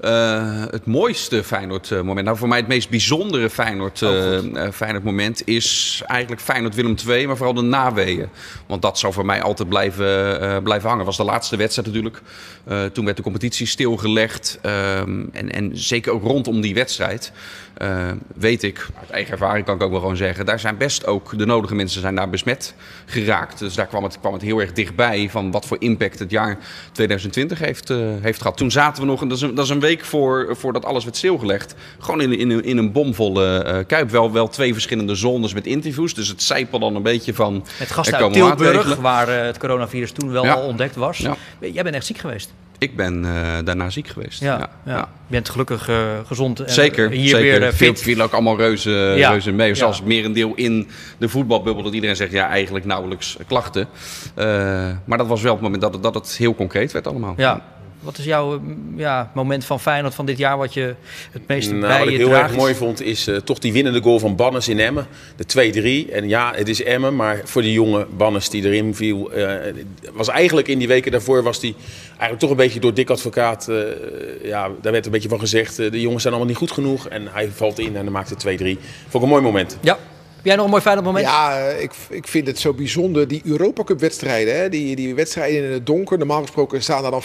[0.00, 2.26] Uh, het mooiste Feyenoord moment.
[2.26, 6.94] Nou, voor mij het meest bijzondere Feyenoord, uh, oh, Feyenoord moment is eigenlijk Feyenoord Willem
[7.08, 8.28] II, maar vooral de naweeën.
[8.66, 11.04] Want dat zou voor mij altijd blijven, uh, blijven hangen.
[11.04, 12.20] was de laatste wedstrijd natuurlijk.
[12.92, 14.58] toen werd de competitie stilgelegd.
[14.62, 17.32] en, en zeker ook rondom die wedstrijd.
[17.82, 21.06] Uh, weet ik, uit eigen ervaring kan ik ook wel gewoon zeggen, daar zijn best
[21.06, 22.74] ook de nodige mensen zijn daar besmet
[23.06, 23.58] geraakt.
[23.58, 26.58] Dus daar kwam het, kwam het heel erg dichtbij van wat voor impact het jaar
[26.92, 28.56] 2020 heeft, uh, heeft gehad.
[28.56, 31.16] Toen zaten we nog, dat is een, dat is een week voor, voordat alles werd
[31.16, 34.10] stilgelegd, gewoon in, in, in een bomvolle uh, kuip.
[34.10, 37.64] Wel, wel twee verschillende zones met interviews, dus het zijpelde dan een beetje van...
[37.72, 40.52] Het gasthuis Tilburg, waar het coronavirus toen wel ja.
[40.52, 41.18] al ontdekt was.
[41.18, 41.36] Ja.
[41.58, 42.52] Jij bent echt ziek geweest.
[42.78, 43.22] Ik ben
[43.64, 44.40] daarna ziek geweest.
[44.40, 44.98] Ja, ja.
[44.98, 45.88] Je bent gelukkig
[46.26, 46.60] gezond.
[46.60, 47.60] En zeker, hier zeker.
[47.60, 48.02] weer uh, fit.
[48.02, 49.30] Viel ook allemaal reuze, ja.
[49.30, 49.74] reuze mee.
[49.74, 50.04] Zoals ja.
[50.04, 52.32] merendeel in de voetbalbubbel dat iedereen zegt...
[52.32, 53.88] ja, eigenlijk nauwelijks klachten.
[55.04, 57.34] maar dat was wel het moment dat het, dat het heel concreet werd allemaal.
[57.36, 57.62] Ja.
[58.00, 58.60] Wat is jouw
[58.96, 60.94] ja, moment van Feyenoord van dit jaar wat je
[61.30, 62.48] het meest nou, bij wat ik heel draagt?
[62.48, 65.06] erg mooi vond is uh, toch die winnende goal van Bannes in Emmen.
[65.36, 66.12] De 2-3.
[66.12, 69.38] En ja, het is Emmen, maar voor die jonge Bannes die erin viel...
[69.38, 69.54] Uh,
[70.12, 71.74] was eigenlijk in die weken daarvoor was die
[72.08, 73.66] eigenlijk toch een beetje door dik advocaat...
[73.70, 73.82] Uh,
[74.42, 77.08] ja, daar werd een beetje van gezegd, de jongens zijn allemaal niet goed genoeg.
[77.08, 78.44] En hij valt in en dan maakt het 2-3.
[78.44, 78.78] Vond
[79.14, 79.76] ik een mooi moment.
[79.80, 79.98] Ja.
[80.40, 81.26] Heb jij nog een mooi fijn moment?
[81.26, 83.28] Ja, ik, ik vind het zo bijzonder.
[83.28, 84.68] Die Europa Cup wedstrijden, hè?
[84.68, 86.18] Die, die wedstrijden in het donker.
[86.18, 87.22] Normaal gesproken staan daar dan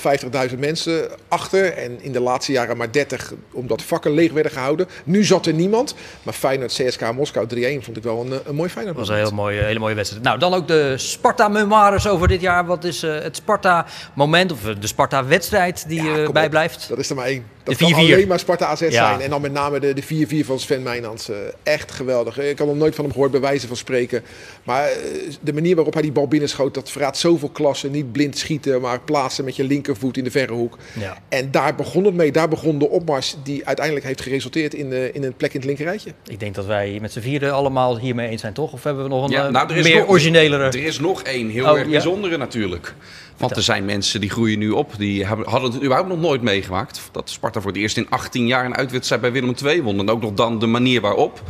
[0.50, 1.74] 50.000 mensen achter.
[1.74, 4.88] En in de laatste jaren maar 30, omdat vakken leeg werden gehouden.
[5.04, 5.96] Nu zat er niemand.
[6.24, 8.98] Maar Feyenoord CSK Moskou 3-1 vond ik wel een, een mooi Feyenoord.
[8.98, 10.24] Dat was een heel mooie, hele mooie wedstrijd.
[10.24, 12.66] Nou, dan ook de Sparta-memoires over dit jaar.
[12.66, 16.90] Wat is uh, het Sparta-moment of de Sparta-wedstrijd die ja, uh, bijblijft?
[16.90, 17.55] Dat is er maar één.
[17.66, 18.14] Dat De kan 4-4.
[18.14, 18.90] alleen maar Sparta AZ Ja.
[18.92, 19.22] zijn.
[19.22, 20.04] En dan met name de, de
[20.44, 21.30] 4-4 van Sven Meijnans.
[21.30, 22.40] Eh, echt geweldig.
[22.40, 24.24] Ik had nog nooit van hem gehoord, bij wijze van spreken.
[24.64, 24.96] Maar eh,
[25.42, 27.90] de manier waarop hij die bal binnenschoot, dat verraadt zoveel klasse.
[27.90, 30.78] Niet blind schieten, maar plaatsen met je linkervoet in de verre hoek.
[31.00, 31.18] Ja.
[31.30, 32.32] En daar begon het mee.
[32.32, 35.66] Daar begon de opmars die uiteindelijk heeft geresulteerd in, de, in een plek in het
[35.68, 36.12] linkerrijtje.
[36.28, 38.74] Ik denk dat wij met z'n vieren allemaal hiermee eens zijn, toch?
[38.74, 40.64] Of hebben we nog een Ja, eh, nou, er is meer nog- originelere...
[40.64, 41.92] Er is nog één heel Oh, erg ja?
[41.92, 42.94] bijzondere natuurlijk.
[43.38, 44.92] Want er zijn mensen die groeien nu op.
[44.98, 47.02] Die hebben, hadden het überhaupt nog nooit meegemaakt.
[47.12, 50.00] Dat Sparta voor het eerst in 18 jaar een uitwedstrijd bij Willem II won.
[50.00, 51.42] En ook nog dan de manier waarop.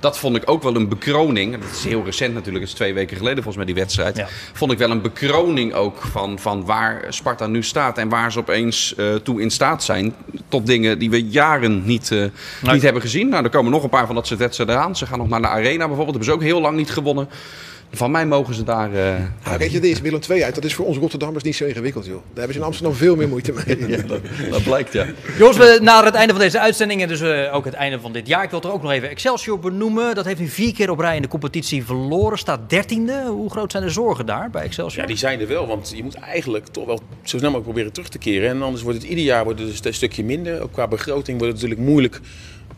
[0.00, 1.52] Dat vond ik ook wel een bekroning.
[1.52, 2.64] Dat is heel recent natuurlijk.
[2.64, 4.16] Het is twee weken geleden volgens mij die wedstrijd.
[4.16, 4.28] Ja.
[4.52, 7.98] Vond ik wel een bekroning ook van, van waar Sparta nu staat.
[7.98, 10.14] En waar ze opeens eh, toe in staat zijn.
[10.48, 13.28] Tot dingen die we jaren niet, eh, niet hebben gezien.
[13.28, 14.96] Nou, er komen nog een paar van dat soort wedstrijden aan.
[14.96, 16.16] Ze gaan nog naar de Arena bijvoorbeeld.
[16.16, 17.28] Hebben ze ook heel lang niet gewonnen.
[17.96, 18.94] Van mij mogen ze daar...
[18.94, 20.54] eh, Nou, weet je, dit is Willem II uit.
[20.54, 22.14] Dat is voor ons Rotterdammers niet zo ingewikkeld, joh.
[22.14, 23.96] Daar hebben ze in Amsterdam veel meer moeite mee.
[24.50, 25.06] dat blijkt, ja.
[25.38, 28.12] Jongens, we naar het einde van deze uitzending en dus eh, ook het einde van
[28.12, 28.42] dit jaar.
[28.44, 30.14] Ik wil er ook nog even Excelsior benoemen.
[30.14, 32.38] Dat heeft nu vier keer op rij in de competitie verloren.
[32.38, 33.22] Staat dertiende.
[33.26, 35.00] Hoe groot zijn de zorgen daar bij Excelsior?
[35.02, 37.92] Ja, die zijn er wel, want je moet eigenlijk toch wel zo snel mogelijk proberen
[37.92, 38.48] terug te keren.
[38.50, 40.60] En anders wordt het ieder jaar wordt het dus een stukje minder.
[40.62, 42.20] Ook qua begroting wordt het natuurlijk moeilijk.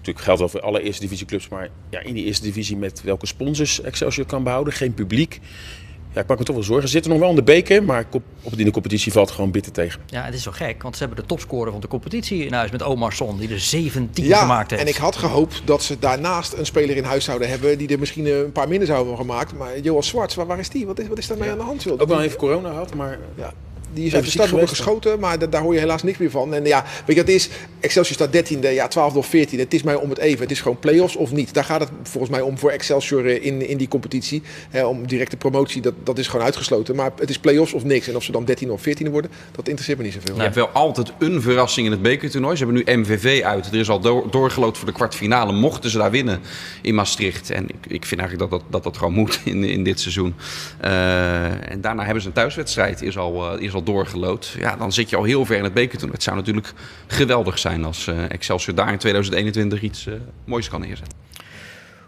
[0.07, 3.27] Natuurlijk geldt wel voor alle eerste divisieclubs, maar ja, in die eerste divisie met welke
[3.27, 4.73] sponsors Excelsior kan behouden.
[4.73, 5.41] Geen publiek.
[6.13, 6.87] Ja, ik maak me toch wel zorgen.
[6.87, 9.35] Ze zitten nog wel in de beker, maar kop- op in de competitie valt het
[9.35, 10.01] gewoon bitter tegen.
[10.07, 12.71] Ja, het is zo gek, want ze hebben de topscorer van de competitie in huis
[12.71, 14.83] met Omar Son, die er 17 Ja, gemaakt heeft.
[14.83, 17.99] en ik had gehoopt dat ze daarnaast een speler in huis zouden hebben die er
[17.99, 19.53] misschien een paar minder zouden hebben gemaakt.
[19.55, 20.87] Maar Joas Zwarts, waar, waar is die?
[20.87, 21.83] Wat is, wat is daarmee aan de hand?
[21.83, 22.01] joh?
[22.01, 23.53] Ook wel even corona gehad, maar Ja,
[23.97, 26.55] die is uit de geweest, geschoten, maar da- daar hoor je helaas niks meer van.
[26.55, 27.49] En ja, weet je wat het is?
[27.81, 29.59] Excelsior staat 13e, ja, 12e of 14e.
[29.59, 30.41] Het is mij om het even.
[30.41, 31.55] Het is gewoon play-offs of niet.
[31.55, 34.43] Daar gaat het volgens mij om voor Excelsior eh, in, in die competitie.
[34.71, 36.97] Hè, om directe promotie, dat, dat is gewoon uitgesloten.
[36.97, 38.09] Maar het is play-offs of niks.
[38.09, 40.35] En of ze dan 13e of 14e worden, dat interesseert me niet zoveel.
[40.37, 42.57] Je hebt wel altijd een verrassing in het bekertoernooi.
[42.57, 43.67] Ze hebben nu MVV uit.
[43.67, 45.53] Er is al door, doorgeloot voor de kwartfinale.
[45.53, 46.41] Mochten ze daar winnen
[46.83, 47.51] in Maastricht.
[47.51, 50.35] En ik, ik vind eigenlijk dat dat, dat, dat gewoon moet in, in dit seizoen.
[50.81, 53.03] Eh, en daarna hebben ze een thuiswedstrijd.
[53.03, 54.55] Is al, eh, is al doorgeloot.
[54.59, 56.13] Ja, dan zit je al heel ver in het bekertoernooi.
[56.13, 56.73] Het zou natuurlijk
[57.07, 61.19] geweldig zijn als eh, Excelsior daar in 2021 iets eh, moois kan neerzetten.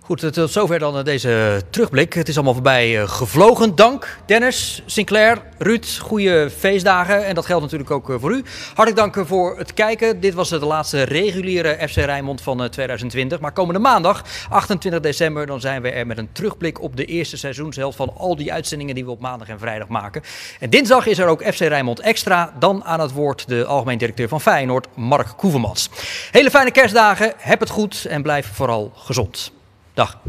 [0.08, 2.12] Goed, eh, tot zover dan eh, deze terugblik.
[2.12, 3.74] Het is allemaal voorbij eh, gevlogen.
[3.74, 5.98] Dank Dennis, Sinclair, Ruud.
[6.00, 7.26] Goede feestdagen.
[7.26, 8.44] En dat geldt natuurlijk ook voor u.
[8.66, 10.20] Hartelijk dank voor het kijken.
[10.20, 13.40] Dit was de laatste reguliere FC Rijnmond van eh, 2020.
[13.40, 17.36] Maar komende maandag, 28 december, dan zijn we er met een terugblik op de eerste
[17.36, 20.22] seizoenshelft van al die uitzendingen die we op maandag en vrijdag maken.
[20.60, 22.52] En dinsdag is er ook FC Rijnmond Extra.
[22.58, 25.90] Dan aan het woord de algemeen directeur van Feyenoord, Mark Koevermans.
[26.30, 27.32] Hele fijne kerstdagen.
[27.36, 29.56] Heb het goed en blijf vooral gezond.
[29.98, 30.22] Dag.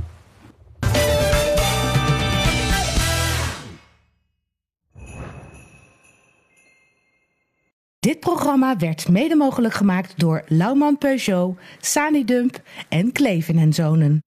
[8.00, 14.24] Dit programma werd mede mogelijk gemaakt door Lauwman Peugeot, Sanidump en Kleven en Zonen.